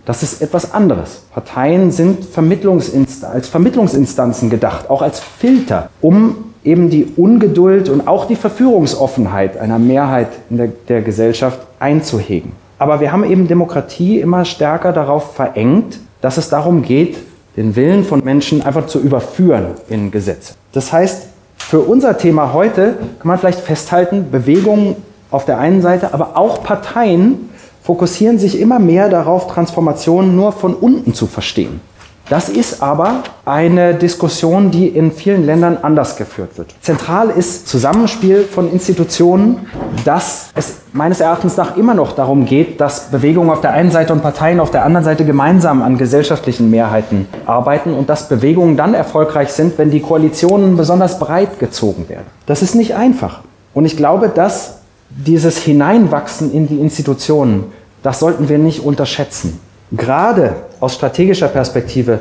Das 0.05 0.23
ist 0.23 0.41
etwas 0.41 0.73
anderes. 0.73 1.23
Parteien 1.31 1.91
sind 1.91 2.25
Vermittlungsinst 2.25 3.23
als 3.23 3.47
Vermittlungsinstanzen 3.47 4.49
gedacht, 4.49 4.89
auch 4.89 5.03
als 5.03 5.19
Filter, 5.19 5.89
um 6.01 6.35
eben 6.63 6.89
die 6.89 7.13
Ungeduld 7.15 7.89
und 7.89 8.07
auch 8.07 8.25
die 8.25 8.35
Verführungsoffenheit 8.35 9.55
einer 9.57 9.77
Mehrheit 9.77 10.29
in 10.49 10.57
der, 10.57 10.69
der 10.87 11.01
Gesellschaft 11.01 11.59
einzuhegen. 11.79 12.53
Aber 12.79 13.01
wir 13.01 13.11
haben 13.11 13.23
eben 13.23 13.47
Demokratie 13.47 14.19
immer 14.19 14.45
stärker 14.45 14.93
darauf 14.93 15.35
verengt, 15.35 15.99
dass 16.21 16.37
es 16.37 16.49
darum 16.49 16.81
geht, 16.81 17.17
den 17.57 17.75
Willen 17.75 18.05
von 18.05 18.23
Menschen 18.23 18.61
einfach 18.61 18.85
zu 18.85 18.99
überführen 18.99 19.71
in 19.89 20.11
Gesetze. 20.11 20.53
Das 20.71 20.93
heißt, 20.93 21.27
für 21.57 21.79
unser 21.79 22.17
Thema 22.17 22.53
heute 22.53 22.95
kann 23.19 23.27
man 23.27 23.39
vielleicht 23.39 23.59
festhalten, 23.59 24.31
Bewegungen 24.31 24.95
auf 25.31 25.43
der 25.43 25.57
einen 25.57 25.81
Seite, 25.81 26.13
aber 26.13 26.37
auch 26.37 26.63
Parteien 26.63 27.49
fokussieren 27.83 28.37
sich 28.37 28.59
immer 28.59 28.79
mehr 28.79 29.09
darauf, 29.09 29.47
Transformationen 29.47 30.35
nur 30.35 30.51
von 30.51 30.75
unten 30.75 31.13
zu 31.13 31.25
verstehen. 31.25 31.81
Das 32.29 32.49
ist 32.49 32.83
aber 32.83 33.23
eine 33.45 33.93
Diskussion, 33.93 34.69
die 34.69 34.87
in 34.87 35.13
vielen 35.13 35.45
Ländern 35.45 35.77
anders 35.81 36.17
geführt 36.17 36.57
wird. 36.57 36.75
Zentral 36.81 37.29
ist 37.29 37.69
Zusammenspiel 37.69 38.43
von 38.43 38.69
Institutionen, 38.69 39.67
dass 40.03 40.49
es 40.53 40.79
meines 40.91 41.21
Erachtens 41.21 41.55
nach 41.55 41.77
immer 41.77 41.93
noch 41.93 42.13
darum 42.13 42.45
geht, 42.45 42.81
dass 42.81 43.11
Bewegungen 43.11 43.49
auf 43.49 43.61
der 43.61 43.71
einen 43.71 43.91
Seite 43.91 44.11
und 44.11 44.23
Parteien 44.23 44.59
auf 44.59 44.71
der 44.71 44.83
anderen 44.83 45.05
Seite 45.05 45.23
gemeinsam 45.23 45.81
an 45.81 45.97
gesellschaftlichen 45.97 46.69
Mehrheiten 46.69 47.29
arbeiten 47.45 47.93
und 47.93 48.09
dass 48.09 48.27
Bewegungen 48.27 48.75
dann 48.75 48.93
erfolgreich 48.93 49.53
sind, 49.53 49.77
wenn 49.77 49.89
die 49.89 50.01
Koalitionen 50.01 50.75
besonders 50.75 51.19
breit 51.19 51.59
gezogen 51.59 52.09
werden. 52.09 52.25
Das 52.45 52.61
ist 52.61 52.75
nicht 52.75 52.95
einfach. 52.95 53.39
Und 53.73 53.85
ich 53.85 53.95
glaube, 53.95 54.27
dass 54.27 54.79
dieses 55.09 55.59
Hineinwachsen 55.59 56.51
in 56.51 56.67
die 56.67 56.79
Institutionen, 56.79 57.71
das 58.03 58.19
sollten 58.19 58.49
wir 58.49 58.57
nicht 58.57 58.83
unterschätzen 58.83 59.61
gerade 59.91 60.55
aus 60.79 60.95
strategischer 60.95 61.47
Perspektive, 61.47 62.19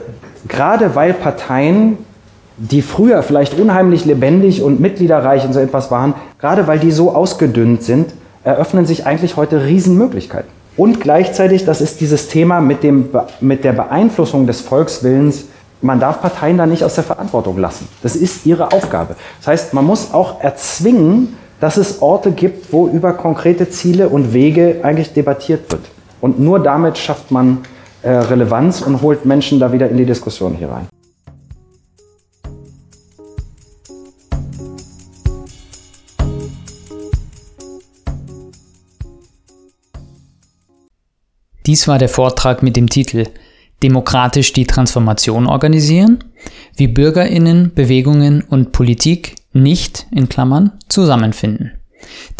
gerade 0.48 0.94
weil 0.94 1.12
Parteien, 1.12 1.98
die 2.57 2.83
früher 2.83 3.22
vielleicht 3.22 3.59
unheimlich 3.59 4.05
lebendig 4.05 4.62
und 4.62 4.81
mitgliederreich 4.81 5.44
und 5.44 5.52
so 5.52 5.61
etwas 5.61 5.90
waren, 5.90 6.14
gerade 6.40 6.66
weil 6.66 6.79
die 6.79 6.92
so 6.92 7.14
ausgedünnt 7.14 7.83
sind, 7.83 8.12
eröffnen 8.44 8.87
sich 8.87 9.07
eigentlich 9.07 9.37
heute 9.37 9.64
Riesenmöglichkeiten. 9.64 10.50
Und 10.76 11.00
gleichzeitig, 11.00 11.64
das 11.64 11.81
ist 11.81 12.00
dieses 12.00 12.29
Thema 12.29 12.61
mit, 12.61 12.83
dem, 12.83 13.09
mit 13.40 13.64
der 13.64 13.72
Beeinflussung 13.72 14.46
des 14.46 14.61
Volkswillens, 14.61 15.46
man 15.83 16.00
darf 16.00 16.20
Parteien 16.20 16.57
da 16.57 16.66
nicht 16.66 16.85
aus 16.85 16.94
der 16.94 17.05
Verantwortung 17.05 17.59
lassen. 17.59 17.88
Das 18.02 18.16
ist 18.16 18.46
ihre 18.46 18.72
Aufgabe. 18.72 19.16
Das 19.38 19.48
heißt, 19.48 19.74
man 19.74 19.85
muss 19.85 20.12
auch 20.12 20.42
erzwingen, 20.42 21.37
dass 21.61 21.76
es 21.76 22.02
Orte 22.02 22.33
gibt, 22.33 22.72
wo 22.72 22.88
über 22.88 23.12
konkrete 23.12 23.68
Ziele 23.68 24.09
und 24.09 24.33
Wege 24.33 24.81
eigentlich 24.83 25.12
debattiert 25.12 25.70
wird. 25.70 25.83
Und 26.20 26.40
nur 26.40 26.61
damit 26.61 26.98
schafft 26.98 27.31
man 27.31 27.59
äh, 28.02 28.11
Relevanz 28.11 28.81
und 28.83 29.02
holt 29.02 29.24
Menschen 29.24 29.61
da 29.61 29.72
wieder 29.72 29.88
in 29.88 29.96
die 29.96 30.07
Diskussion 30.07 30.55
hier 30.55 30.70
rein. 30.70 30.87
Dies 41.66 41.88
war 41.88 41.98
der 41.98 42.09
Vortrag 42.09 42.62
mit 42.62 42.76
dem 42.76 42.88
Titel 42.88 43.24
Demokratisch 43.83 44.52
die 44.52 44.66
Transformation 44.66 45.46
organisieren, 45.46 46.24
wie 46.76 46.87
Bürgerinnen, 46.87 47.72
Bewegungen 47.74 48.42
und 48.42 48.72
Politik 48.72 49.35
nicht, 49.52 50.07
in 50.11 50.29
Klammern, 50.29 50.72
zusammenfinden, 50.88 51.72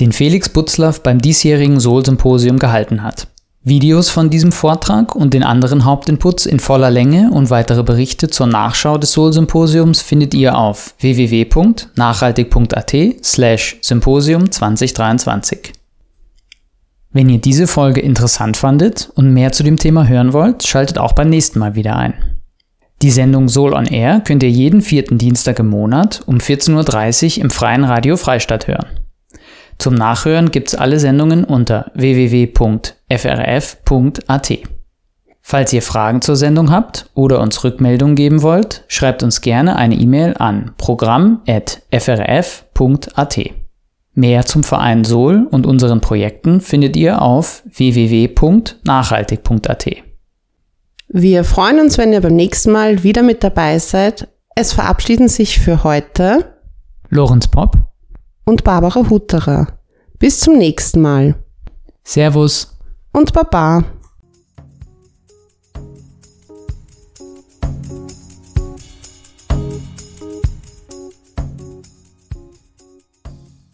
den 0.01 0.13
Felix 0.13 0.49
Butzlaff 0.49 1.03
beim 1.03 1.21
diesjährigen 1.21 1.81
Sol-Symposium 1.81 2.59
gehalten 2.59 3.03
hat. 3.03 3.29
Videos 3.69 4.11
von 4.11 4.31
diesem 4.31 4.53
Vortrag 4.53 5.17
und 5.17 5.35
den 5.35 5.43
anderen 5.43 5.85
Hauptinputs 5.85 6.47
in 6.47 6.61
voller 6.61 6.89
Länge 6.89 7.33
und 7.33 7.51
weitere 7.51 7.83
Berichte 7.83 8.31
zur 8.31 8.47
Nachschau 8.47 8.97
des 8.97 9.11
Soul-Symposiums 9.11 10.03
findet 10.03 10.35
ihr 10.35 10.57
auf 10.57 10.95
www.nachhaltig.at 11.01 12.95
slash 13.25 13.77
Symposium 13.83 14.53
2023. 14.53 15.73
Wenn 17.11 17.29
ihr 17.29 17.41
diese 17.41 17.67
Folge 17.67 18.01
interessant 18.01 18.57
fandet 18.57 19.11
und 19.17 19.33
mehr 19.33 19.51
zu 19.51 19.65
dem 19.65 19.79
Thema 19.79 20.07
hören 20.07 20.33
wollt, 20.33 20.65
schaltet 20.65 20.99
auch 20.99 21.15
beim 21.15 21.29
nächsten 21.29 21.59
Mal 21.59 21.75
wieder 21.75 21.97
ein. 21.97 22.15
Die 23.03 23.11
Sendung 23.11 23.49
Soul 23.49 23.75
on 23.75 23.87
Air 23.87 24.21
könnt 24.21 24.45
ihr 24.45 24.51
jeden 24.51 24.81
vierten 24.81 25.19
Dienstag 25.19 25.59
im 25.59 25.67
Monat 25.67 26.23
um 26.27 26.37
14.30 26.37 27.39
Uhr 27.39 27.43
im 27.43 27.51
freien 27.51 27.83
Radio 27.83 28.17
Freistadt 28.17 28.69
hören. 28.69 28.87
Zum 29.79 29.95
Nachhören 29.95 30.53
gibt's 30.53 30.77
alle 30.77 31.01
Sendungen 31.01 31.43
unter 31.43 31.91
www.frf.at. 33.09 34.59
Falls 35.43 35.73
ihr 35.73 35.83
Fragen 35.83 36.23
zur 36.23 36.35
Sendung 36.35 36.73
habt 36.73 37.09
oder 37.15 37.41
uns 37.41 37.63
Rückmeldungen 37.63 38.17
geben 38.17 38.43
wollt, 38.43 38.83
schreibt 38.89 39.23
uns 39.23 39.43
gerne 39.43 39.77
eine 39.77 39.95
E-Mail 39.95 40.35
an 40.37 40.75
programm.frf.at. 40.77 43.41
Mehr 44.15 44.45
zum 44.47 44.65
Verein 44.65 45.05
Sol 45.05 45.47
und 45.51 45.67
unseren 45.67 46.01
Projekten 46.01 46.61
findet 46.61 46.97
ihr 46.97 47.23
auf 47.23 47.63
www.nachhaltig.at. 47.67 49.87
Wir 51.09 51.45
freuen 51.45 51.79
uns, 51.79 51.99
wenn 51.99 52.13
ihr 52.13 52.23
beim 52.23 52.35
nächsten 52.35 52.73
Mal 52.73 53.05
wieder 53.05 53.23
mit 53.23 53.45
dabei 53.45 53.79
seid. 53.79 54.27
Es 54.57 54.73
verabschieden 54.73 55.29
sich 55.29 55.61
für 55.61 55.85
heute 55.85 56.57
Lorenz 57.09 57.47
Popp 57.47 57.77
und 58.45 58.65
Barbara 58.65 59.09
Hutterer. 59.09 59.79
Bis 60.19 60.41
zum 60.41 60.59
nächsten 60.59 61.01
Mal 61.03 61.37
Servus 62.03 62.76
und 63.17 63.33
Baba. 63.33 63.83